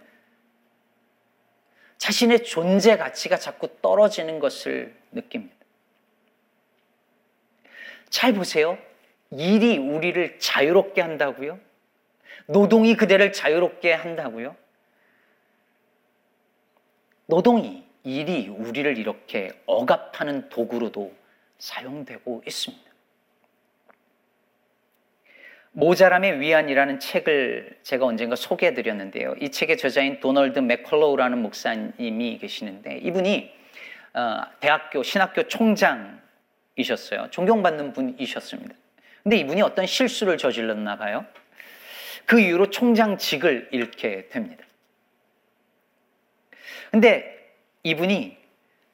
자신의 1.97 2.43
존재 2.43 2.97
가치가 2.97 3.37
자꾸 3.37 3.69
떨어지는 3.81 4.39
것을 4.39 4.93
느낍니다. 5.11 5.56
잘 8.09 8.33
보세요. 8.33 8.77
일이 9.31 9.77
우리를 9.77 10.39
자유롭게 10.39 11.01
한다고요? 11.01 11.59
노동이 12.47 12.95
그대를 12.95 13.33
자유롭게 13.33 13.93
한다고요? 13.93 14.55
노동이, 17.25 17.83
일이 18.03 18.47
우리를 18.47 18.97
이렇게 18.97 19.51
억압하는 19.65 20.47
도구로도 20.49 21.13
사용되고 21.57 22.43
있습니다. 22.45 22.87
모자람의 25.71 26.39
위안이라는 26.39 26.99
책을 26.99 27.79
제가 27.83 28.05
언젠가 28.05 28.35
소개해 28.35 28.73
드렸는데요. 28.73 29.35
이 29.39 29.49
책의 29.49 29.77
저자인 29.77 30.19
도널드 30.19 30.57
맥컬로우라는 30.59 31.39
목사님이 31.39 32.39
계시는데 32.39 32.97
이분이 33.03 33.53
어, 34.13 34.41
대학교 34.59 35.03
신학교 35.03 35.43
총장 35.47 36.19
이셨어요. 36.77 37.29
존경받는 37.31 37.93
분이셨습니다. 37.93 38.73
근데 39.23 39.37
이분이 39.37 39.61
어떤 39.61 39.85
실수를 39.85 40.37
저질렀나 40.37 40.97
봐요. 40.97 41.25
그 42.25 42.39
이후로 42.39 42.69
총장직을 42.69 43.69
잃게 43.71 44.29
됩니다. 44.29 44.63
근데 46.91 47.51
이분이 47.83 48.37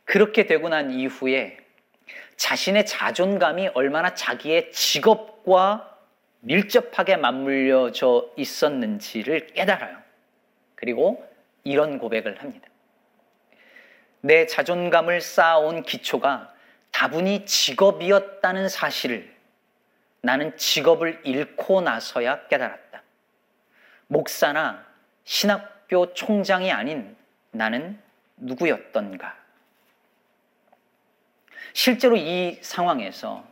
그렇게 0.05 0.45
되고 0.45 0.69
난 0.69 0.91
이후에 0.91 1.57
자신의 2.35 2.85
자존감이 2.85 3.69
얼마나 3.73 4.13
자기의 4.13 4.71
직업과 4.71 5.97
밀접하게 6.41 7.17
맞물려져 7.17 8.31
있었는지를 8.35 9.47
깨달아요. 9.47 9.97
그리고 10.75 11.25
이런 11.63 11.97
고백을 11.97 12.41
합니다. 12.41 12.67
내 14.21 14.45
자존감을 14.45 15.21
쌓아온 15.21 15.83
기초가 15.83 16.52
다분히 16.93 17.45
직업이었다는 17.45 18.69
사실을 18.69 19.35
나는 20.21 20.55
직업을 20.55 21.19
잃고 21.25 21.81
나서야 21.81 22.47
깨달았다. 22.47 23.03
목사나 24.07 24.85
신학교 25.25 26.13
총장이 26.13 26.71
아닌 26.71 27.17
나는 27.51 27.99
누구였던가. 28.37 29.35
실제로 31.73 32.15
이 32.15 32.59
상황에서 32.61 33.45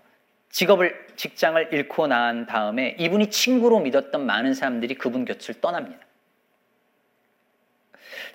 직업을, 0.50 1.08
직장을 1.16 1.74
잃고 1.74 2.08
난 2.08 2.46
다음에 2.46 2.96
이분이 3.00 3.32
친구로 3.32 3.80
믿었던 3.80 4.24
많은 4.24 4.54
사람들이 4.54 4.96
그분 4.96 5.26
곁을 5.26 5.60
떠납니다. 5.60 6.06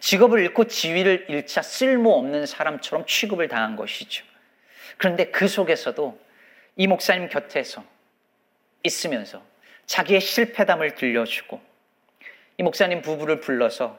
직업을 0.00 0.40
잃고 0.40 0.66
지위를 0.66 1.26
잃자 1.28 1.62
쓸모없는 1.62 2.46
사람처럼 2.46 3.06
취급을 3.06 3.48
당한 3.48 3.76
것이죠. 3.76 4.24
그런데 4.96 5.30
그 5.30 5.48
속에서도 5.48 6.18
이 6.76 6.86
목사님 6.86 7.28
곁에서 7.28 7.84
있으면서 8.82 9.42
자기의 9.86 10.20
실패담을 10.20 10.94
들려주고 10.94 11.60
이 12.58 12.62
목사님 12.62 13.02
부부를 13.02 13.40
불러서 13.40 13.98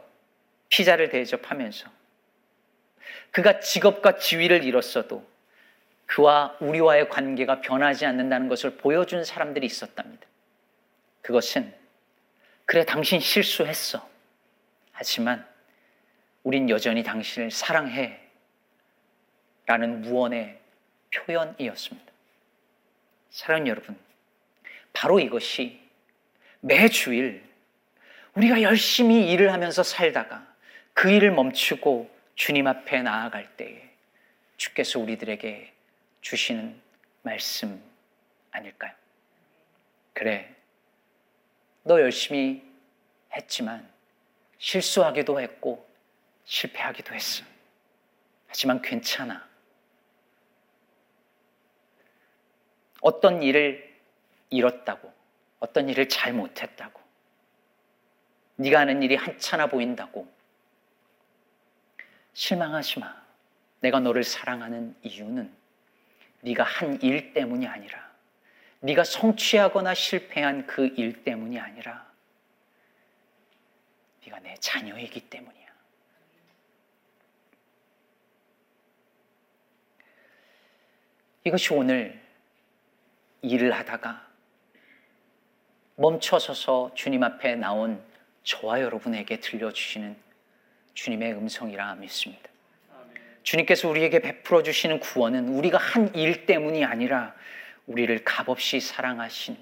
피자를 0.70 1.10
대접하면서 1.10 1.90
그가 3.32 3.60
직업과 3.60 4.18
지위를 4.18 4.64
잃었어도 4.64 5.28
그와 6.06 6.56
우리와의 6.60 7.10
관계가 7.10 7.62
변하지 7.62 8.06
않는다는 8.06 8.48
것을 8.48 8.78
보여준 8.78 9.24
사람들이 9.24 9.66
있었답니다. 9.66 10.26
그것은 11.22 11.74
그래 12.66 12.86
당신 12.86 13.20
실수했어. 13.20 14.10
하지만 14.92 15.46
우린 16.44 16.70
여전히 16.70 17.04
당신을 17.04 17.52
사랑해. 17.52 18.20
라는 19.66 20.02
무언의 20.02 20.58
표현이었습니다. 21.14 22.12
사랑 23.30 23.68
여러분, 23.68 23.98
바로 24.94 25.20
이것이 25.20 25.80
매주일 26.60 27.44
우리가 28.34 28.62
열심히 28.62 29.32
일을 29.32 29.52
하면서 29.54 29.84
살다가 29.84 30.46
그 30.94 31.10
일을 31.10 31.32
멈추고 31.32 32.10
주님 32.36 32.68
앞에 32.68 33.02
나아갈 33.02 33.56
때에 33.58 33.90
주께서 34.58 35.00
우리들에게 35.00 35.74
주시는 36.22 36.82
말씀 37.22 37.82
아닐까요? 38.52 38.92
그래. 40.14 40.54
너 41.84 42.02
열심히 42.02 42.64
했지만 43.34 43.88
실수하기도 44.58 45.40
했고 45.40 45.88
실패하기도 46.46 47.14
했어. 47.14 47.44
하지만 48.48 48.82
괜찮아. 48.82 49.48
어떤 53.02 53.42
일을 53.44 53.96
잃었다고, 54.50 55.12
어떤 55.60 55.90
일을 55.90 56.10
잘 56.10 56.34
못했다고, 56.34 57.00
네가 58.56 58.80
하는 58.82 59.04
일이 59.04 59.16
한찮아 59.16 59.68
보인다고 59.68 60.28
실망하지 62.34 63.00
마. 63.00 63.16
내가 63.82 64.00
너를 64.00 64.24
사랑하는 64.24 64.96
이유는 65.04 65.56
네가 66.42 66.64
한 66.64 67.00
일 67.04 67.34
때문이 67.34 67.68
아니라 67.68 68.12
네가 68.80 69.04
성취하거나 69.04 69.94
실패한 69.94 70.66
그 70.66 70.88
일 70.98 71.24
때문이 71.24 71.60
아니라 71.60 72.08
네가 74.26 74.40
내 74.40 74.56
자녀이기 74.60 75.30
때문이야. 75.30 75.68
이것이 81.44 81.74
오늘 81.74 82.22
일을 83.42 83.72
하다가 83.72 84.26
멈춰서서 85.96 86.92
주님 86.96 87.24
앞에 87.24 87.56
나온 87.56 88.02
저와 88.44 88.82
여러분에게 88.82 89.40
들려주시는 89.40 90.16
주님의 90.94 91.34
음성이라 91.34 91.96
믿습니다. 91.96 92.50
주님께서 93.44 93.88
우리에게 93.90 94.20
베풀어 94.20 94.62
주시는 94.64 95.00
구원은 95.00 95.50
우리가 95.50 95.78
한 95.78 96.14
일 96.16 96.46
때문이 96.46 96.84
아니라 96.84 97.34
우리를 97.86 98.24
값없이 98.24 98.80
사랑하신 98.80 99.58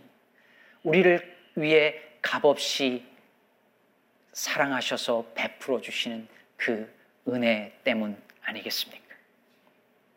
우리를 0.83 1.35
위해 1.55 2.01
값없이 2.21 3.03
사랑하셔서 4.33 5.31
베풀어 5.35 5.81
주시는 5.81 6.27
그 6.57 6.91
은혜 7.27 7.71
때문 7.83 8.17
아니겠습니까? 8.43 9.03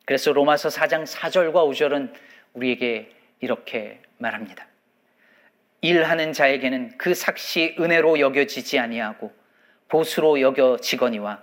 그래서 0.04 0.32
로마서 0.32 0.70
4장 0.70 1.04
4절과 1.06 1.52
5절은 1.52 2.12
우리에게 2.54 3.12
이렇게 3.40 4.00
말합니다. 4.18 4.66
일하는 5.80 6.32
자에게는 6.32 6.98
그 6.98 7.14
삭시 7.14 7.76
은혜로 7.78 8.18
여겨지지 8.18 8.78
아니하고 8.78 9.32
보수로 9.88 10.40
여겨지거니와 10.40 11.42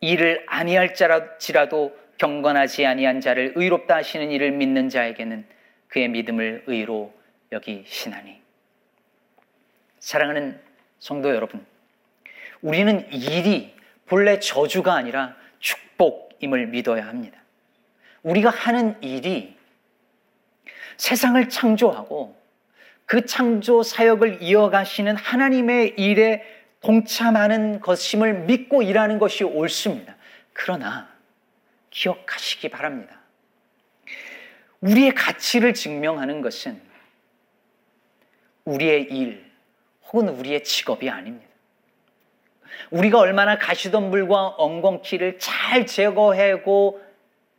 일을 0.00 0.44
아니할지라도 0.46 1.96
경건하지 2.18 2.86
아니한 2.86 3.20
자를 3.20 3.52
의롭다 3.56 3.96
하시는 3.96 4.30
이를 4.30 4.52
믿는 4.52 4.88
자에게는 4.88 5.46
그의 5.88 6.08
믿음을 6.08 6.64
의로 6.66 7.12
여기시나니 7.52 8.40
사랑하는 9.98 10.60
성도 10.98 11.34
여러분 11.34 11.64
우리는 12.62 13.10
일이 13.12 13.74
본래 14.06 14.38
저주가 14.38 14.94
아니라 14.94 15.36
축복임을 15.58 16.68
믿어야 16.68 17.06
합니다. 17.06 17.38
우리가 18.22 18.50
하는 18.50 19.00
일이 19.02 19.56
세상을 20.96 21.48
창조하고 21.48 22.36
그 23.06 23.26
창조 23.26 23.82
사역을 23.82 24.42
이어가시는 24.42 25.16
하나님의 25.16 25.94
일에 25.98 26.42
동참하는 26.80 27.80
것임을 27.80 28.40
믿고 28.40 28.82
일하는 28.82 29.18
것이 29.18 29.44
옳습니다. 29.44 30.16
그러나 30.52 31.08
기억하시기 31.90 32.68
바랍니다. 32.68 33.20
우리의 34.80 35.14
가치를 35.14 35.74
증명하는 35.74 36.42
것은 36.42 36.80
우리의 38.64 39.04
일 39.04 39.50
혹은 40.08 40.28
우리의 40.28 40.62
직업이 40.64 41.08
아닙니다. 41.08 41.48
우리가 42.90 43.18
얼마나 43.18 43.58
가시덤불과 43.58 44.48
엉겅퀴를 44.58 45.38
잘 45.38 45.86
제거하고 45.86 47.03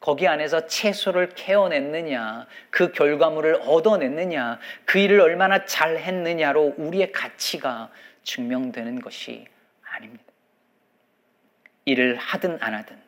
거기 0.06 0.28
안에서 0.28 0.68
채소를 0.68 1.30
캐어냈느냐, 1.30 2.46
그 2.70 2.92
결과물을 2.92 3.56
얻어냈느냐, 3.64 4.60
그 4.86 5.00
일을 5.00 5.20
얼마나 5.20 5.66
잘 5.66 5.98
했느냐로 5.98 6.76
우리의 6.78 7.12
가치가 7.12 7.90
증명되는 8.22 9.02
것이 9.02 9.48
아닙니다. 9.82 10.24
일을 11.86 12.18
하든 12.18 12.60
안 12.62 12.76
하든, 12.76 13.02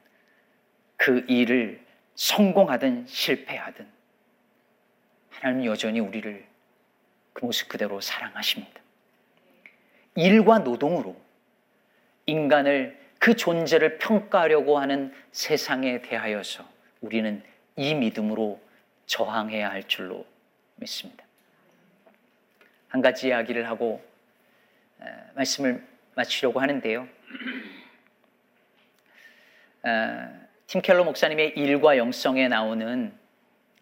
그 0.95 1.23
일을 1.27 1.85
성공하든 2.15 3.05
실패하든, 3.05 3.87
하나님 5.29 5.65
여전히 5.65 5.99
우리를 5.99 6.47
그 7.33 7.45
모습 7.45 7.69
그대로 7.69 8.01
사랑하십니다. 8.01 8.81
일과 10.15 10.57
노동으로 10.57 11.15
인간을 12.25 12.99
그 13.19 13.35
존재를 13.35 13.99
평가하려고 13.99 14.79
하는 14.79 15.13
세상에 15.31 16.01
대하여서 16.01 16.76
우리는 17.01 17.43
이 17.75 17.93
믿음으로 17.93 18.59
저항해야 19.05 19.69
할 19.69 19.83
줄로 19.83 20.25
믿습니다. 20.75 21.23
한 22.89 23.01
가지 23.01 23.27
이야기를 23.27 23.67
하고 23.67 24.03
말씀을 25.35 25.85
마치려고 26.15 26.59
하는데요. 26.59 27.07
팀 30.65 30.81
켈러 30.81 31.03
목사님의 31.03 31.53
일과 31.55 31.97
영성에 31.97 32.47
나오는 32.47 33.13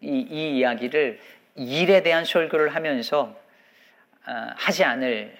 이, 0.00 0.26
이 0.30 0.58
이야기를 0.58 1.20
일에 1.56 2.02
대한 2.02 2.24
설교를 2.24 2.74
하면서 2.74 3.38
하지 4.22 4.84
않을 4.84 5.36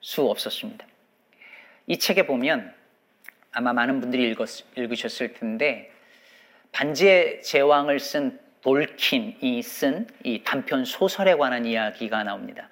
수 0.00 0.28
없었습니다. 0.28 0.86
이 1.86 1.98
책에 1.98 2.26
보면 2.26 2.74
아마 3.52 3.72
많은 3.72 4.00
분들이 4.00 4.30
읽었, 4.30 4.64
읽으셨을 4.76 5.34
텐데 5.34 5.92
반지의 6.78 7.42
제왕을 7.42 7.98
쓴 7.98 8.38
돌킨이 8.60 9.60
쓴 9.64 10.06
이 10.22 10.44
단편 10.44 10.84
소설에 10.84 11.34
관한 11.34 11.66
이야기가 11.66 12.22
나옵니다. 12.22 12.68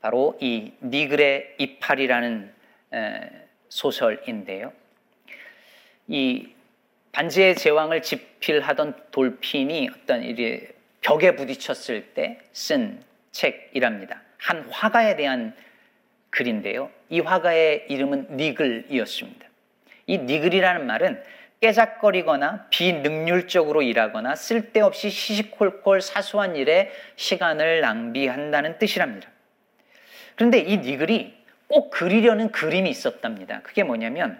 바로 0.00 0.38
이 0.40 0.72
니글의 0.80 1.56
이파리라는 1.58 2.54
소설인데요. 3.68 4.72
이 6.06 6.46
반지의 7.10 7.56
제왕을 7.56 8.02
집필하던 8.02 9.06
돌핀이 9.10 9.90
어떤 9.92 10.22
이 10.22 10.60
벽에 11.00 11.34
부딪혔을 11.34 12.14
때 12.14 12.38
쓴 12.52 13.02
책이랍니다. 13.32 14.22
한 14.38 14.60
화가에 14.70 15.16
대한 15.16 15.56
글인데요. 16.30 16.88
이 17.08 17.18
화가의 17.18 17.86
이름은 17.88 18.36
니글이었습니다. 18.36 19.44
이 20.06 20.18
니글이라는 20.18 20.86
말은 20.86 21.20
깨작거리거나 21.64 22.66
비능률적으로 22.68 23.80
일하거나 23.80 24.36
쓸데없이 24.36 25.08
시시콜콜 25.08 26.02
사소한 26.02 26.56
일에 26.56 26.92
시간을 27.16 27.80
낭비한다는 27.80 28.78
뜻이랍니다. 28.78 29.30
그런데 30.36 30.58
이 30.58 30.76
니글이 30.76 31.34
꼭 31.68 31.88
그리려는 31.88 32.52
그림이 32.52 32.90
있었답니다. 32.90 33.62
그게 33.62 33.82
뭐냐면 33.82 34.38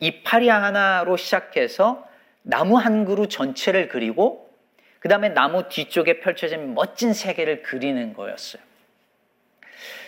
이파리 0.00 0.50
하나로 0.50 1.16
시작해서 1.16 2.06
나무 2.42 2.76
한 2.76 3.06
그루 3.06 3.26
전체를 3.26 3.88
그리고 3.88 4.50
그 4.98 5.08
다음에 5.08 5.30
나무 5.30 5.66
뒤쪽에 5.70 6.20
펼쳐진 6.20 6.74
멋진 6.74 7.14
세계를 7.14 7.62
그리는 7.62 8.12
거였어요. 8.12 8.62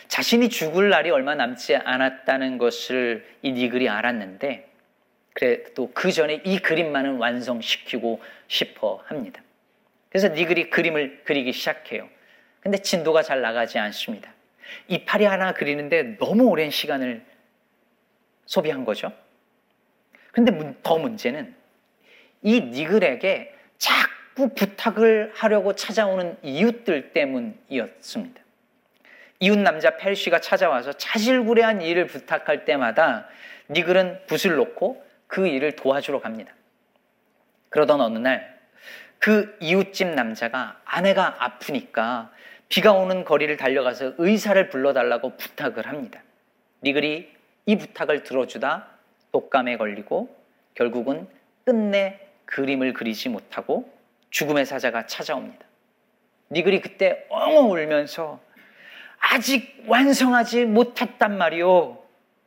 자신이 0.08 0.50
죽을 0.50 0.90
날이 0.90 1.10
얼마 1.10 1.34
남지 1.34 1.76
않았다는 1.76 2.58
것을 2.58 3.26
이 3.40 3.52
니글이 3.52 3.88
알았는데 3.88 4.71
그래 5.32 5.62
또 5.74 5.90
그 5.94 6.12
전에 6.12 6.40
이 6.44 6.58
그림만은 6.58 7.16
완성시키고 7.16 8.20
싶어 8.48 9.02
합니다. 9.06 9.42
그래서 10.08 10.28
니글이 10.28 10.70
그림을 10.70 11.22
그리기 11.24 11.52
시작해요. 11.52 12.08
근데 12.60 12.78
진도가 12.78 13.22
잘 13.22 13.40
나가지 13.40 13.78
않습니다. 13.78 14.32
이파리 14.88 15.24
하나 15.24 15.52
그리는데 15.52 16.18
너무 16.18 16.44
오랜 16.44 16.70
시간을 16.70 17.24
소비한 18.46 18.84
거죠. 18.84 19.12
근데 20.32 20.52
더 20.82 20.98
문제는 20.98 21.54
이 22.42 22.60
니글에게 22.60 23.54
자꾸 23.78 24.54
부탁을 24.54 25.32
하려고 25.34 25.74
찾아오는 25.74 26.36
이웃들 26.42 27.12
때문이었습니다. 27.12 28.42
이웃 29.40 29.58
남자 29.58 29.96
펠시가 29.96 30.40
찾아와서 30.40 30.92
자질구레한 30.92 31.82
일을 31.82 32.06
부탁할 32.06 32.64
때마다 32.64 33.28
니글은 33.70 34.26
붓을 34.26 34.56
놓고 34.56 35.04
그 35.32 35.46
일을 35.46 35.76
도와주러 35.76 36.20
갑니다. 36.20 36.52
그러던 37.70 38.00
어느 38.00 38.18
날 38.18 38.52
그 39.22 39.56
이웃집 39.60 40.08
남자가 40.08 40.80
아내가 40.84 41.36
아프니까 41.38 42.32
비가 42.68 42.92
오는 42.92 43.24
거리를 43.24 43.56
달려가서 43.56 44.14
의사를 44.18 44.68
불러달라고 44.68 45.36
부탁을 45.36 45.86
합니다. 45.86 46.20
니글이 46.82 47.32
이 47.66 47.78
부탁을 47.78 48.24
들어주다 48.24 48.88
독감에 49.30 49.76
걸리고 49.76 50.36
결국은 50.74 51.28
끝내 51.64 52.18
그림을 52.46 52.94
그리지 52.94 53.28
못하고 53.28 53.96
죽음의 54.30 54.66
사자가 54.66 55.06
찾아옵니다. 55.06 55.66
니글이 56.50 56.80
그때 56.80 57.24
엉엉 57.28 57.70
울면서 57.70 58.40
아직 59.20 59.84
완성하지 59.86 60.64
못했단 60.64 61.38
말이오 61.38 62.04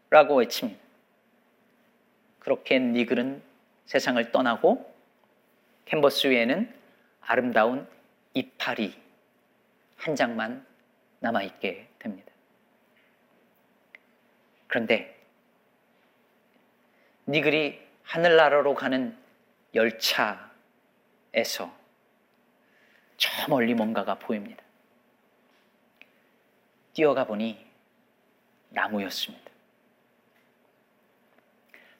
라고 0.10 0.36
외칩니다. 0.36 0.85
그렇게 2.46 2.78
니글은 2.78 3.42
세상을 3.88 4.32
떠나고 4.32 4.94
캔버스 5.86 6.28
위에는 6.28 6.72
아름다운 7.22 7.88
이파리 8.36 8.96
한 9.98 10.16
장만 10.16 10.64
남아있게 11.22 11.90
됩니다. 11.98 12.32
그런데 14.68 15.20
니글이 17.26 17.82
하늘나라로 18.04 18.76
가는 18.76 19.18
열차에서 19.74 20.46
저 23.18 23.48
멀리 23.50 23.74
뭔가가 23.74 24.20
보입니다. 24.20 24.64
뛰어가 26.94 27.26
보니 27.26 27.66
나무였습니다. 28.70 29.45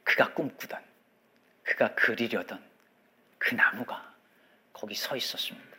그가 0.06 0.34
꿈꾸던, 0.34 0.82
그가 1.64 1.94
그리려던 1.96 2.64
그 3.38 3.56
나무가 3.56 4.16
거기 4.72 4.96
서 4.96 5.18
있었습니다. 5.18 5.78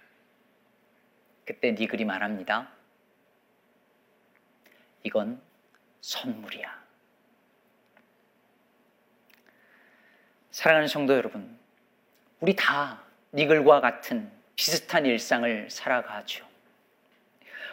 그때 1.47 1.73
니글이 1.73 2.05
말합니다. 2.05 2.69
이건 5.05 5.41
선물이야. 6.01 6.85
사랑하는 10.51 10.89
성도 10.89 11.15
여러분, 11.15 11.59
우리 12.41 12.57
다 12.57 13.03
니글과 13.33 13.81
같은 13.81 14.31
비슷한 14.57 15.07
일상을 15.07 15.71
살아가죠. 15.71 16.45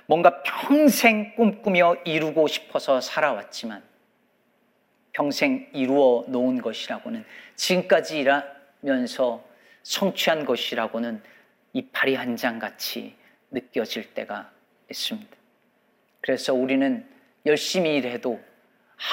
뭔가 0.06 0.44
평생 0.44 1.36
꿈꾸며 1.36 1.96
이루고 2.06 2.48
싶어서 2.48 3.02
살아왔지만 3.02 3.93
평생 5.14 5.70
이루어 5.74 6.26
놓은 6.28 6.62
것이라고는 6.62 7.24
지금까지 7.56 8.20
일하면서 8.20 9.44
성취한 9.84 10.46
것이라고는 10.46 11.22
이파리 11.74 12.16
한 12.16 12.36
장 12.36 12.60
같이 12.60 13.16
느껴질 13.52 14.14
때가 14.14 14.52
있습니다. 14.90 15.38
그래서 16.22 16.54
우리는 16.54 17.08
열심히 17.46 17.96
일해도 17.96 18.42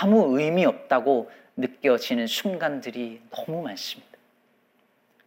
아무 0.01 0.39
의미 0.39 0.65
없다고 0.65 1.31
느껴지는 1.57 2.27
순간들이 2.27 3.21
너무 3.31 3.63
많습니다. 3.63 4.19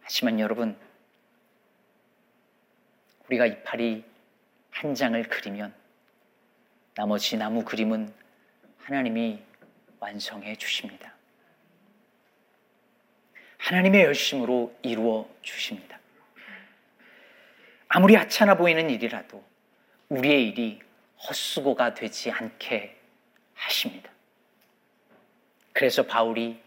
하지만 0.00 0.40
여러분, 0.40 0.76
우리가 3.28 3.46
이파리 3.46 4.04
한 4.70 4.94
장을 4.94 5.22
그리면 5.24 5.72
나머지 6.94 7.36
나무 7.36 7.64
그림은 7.64 8.12
하나님이 8.78 9.40
완성해 10.04 10.54
주십니다. 10.56 11.14
하나님의 13.56 14.02
열심으로 14.02 14.76
이루어 14.82 15.26
주십니다. 15.40 15.98
아무리 17.88 18.14
하찮아 18.14 18.56
보이는 18.56 18.90
일이라도 18.90 19.42
우리의 20.10 20.48
일이 20.48 20.80
헛수고가 21.26 21.94
되지 21.94 22.30
않게 22.30 23.00
하십니다. 23.54 24.10
그래서 25.72 26.02
바울이 26.02 26.62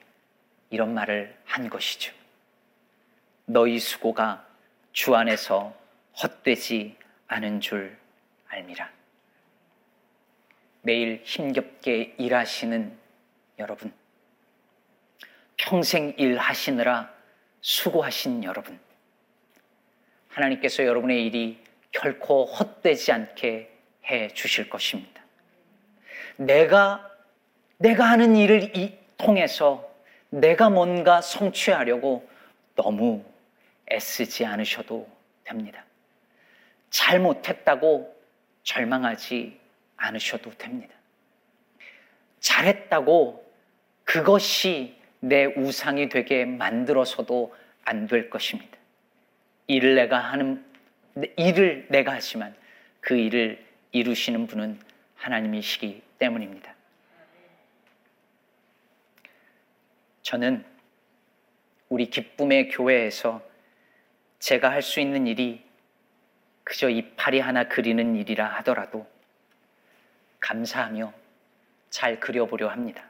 이런 0.72 0.96
말을 0.96 1.38
한 1.46 1.70
것이죠. 1.70 2.16
너희 3.46 3.78
수고가 3.78 4.48
주 4.94 5.16
안에서 5.16 5.78
헛되지 6.24 6.98
않은 7.28 7.62
줄 7.62 7.96
알미라. 8.48 8.92
매일 10.82 11.22
힘겹게 11.24 12.16
일하시는 12.18 13.07
여러분, 13.60 13.94
평생 15.58 16.14
일하시느라 16.18 17.14
수고하신 17.62 18.44
여러분, 18.44 18.80
하나님께서 20.30 20.86
여러분의 20.86 21.26
일이 21.26 21.64
결코 21.92 22.46
헛되지 22.46 23.12
않게 23.12 23.74
해 24.06 24.28
주실 24.30 24.70
것입니다. 24.70 25.24
내가, 26.38 27.12
내가 27.78 28.06
하는 28.06 28.36
일을 28.36 28.72
통해서 29.18 29.92
내가 30.30 30.70
뭔가 30.70 31.22
성취하려고 31.22 32.30
너무 32.76 33.26
애쓰지 33.92 34.46
않으셔도 34.46 35.10
됩니다. 35.44 35.84
잘못했다고 36.92 38.16
절망하지 38.64 39.60
않으셔도 39.96 40.52
됩니다. 40.58 40.94
잘했다고 42.40 43.47
그것이 44.08 44.96
내 45.20 45.46
우상이 45.46 46.08
되게 46.08 46.46
만들어서도 46.46 47.54
안 47.84 48.08
될 48.08 48.30
것입니다. 48.30 48.78
일을 49.68 49.96
내가 49.96 50.20
하는 50.20 50.66
일을 51.36 51.88
내가 51.90 52.14
하지만 52.14 52.56
그 53.02 53.16
일을 53.16 53.66
이루시는 53.92 54.48
분은 54.48 54.80
하나님이시기 55.16 56.02
때문입니다. 56.20 56.74
저는 60.22 60.64
우리 61.90 62.10
기쁨의 62.10 62.70
교회에서 62.70 63.42
제가 64.40 64.72
할 64.72 64.82
수 64.82 65.02
있는 65.02 65.28
일이 65.28 65.66
그저 66.64 66.90
이파리 66.90 67.40
하나 67.40 67.68
그리는 67.68 68.16
일이라 68.16 68.46
하더라도 68.58 69.06
감사하며 70.40 71.14
잘 71.90 72.20
그려보려 72.22 72.70
합니다. 72.70 73.10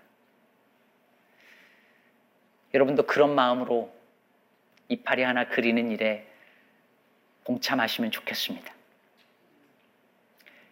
여러분도 2.78 3.08
그런 3.08 3.34
마음으로 3.34 3.92
이파리 4.88 5.24
하나 5.24 5.48
그리는 5.48 5.90
일에 5.90 6.28
동참하시면 7.44 8.12
좋겠습니다. 8.12 8.72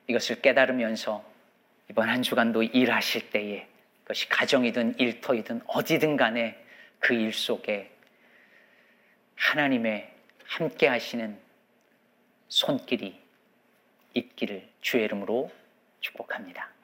이것을 0.06 0.40
깨달으면서 0.40 1.26
이번 1.90 2.10
한 2.10 2.22
주간도 2.22 2.62
일하실 2.62 3.32
때에 3.32 3.68
그것이 4.04 4.30
가정이든 4.30 5.00
일터이든 5.00 5.62
어디든 5.66 6.16
간에 6.16 6.64
그 7.00 7.16
일 7.16 7.34
속에 7.34 7.92
하나님의 9.36 10.14
함께 10.46 10.88
하시는 10.88 11.40
손길이 12.50 13.20
있기를 14.14 14.70
주의 14.82 15.06
이름으로 15.06 15.52
축복합니다. 16.02 16.75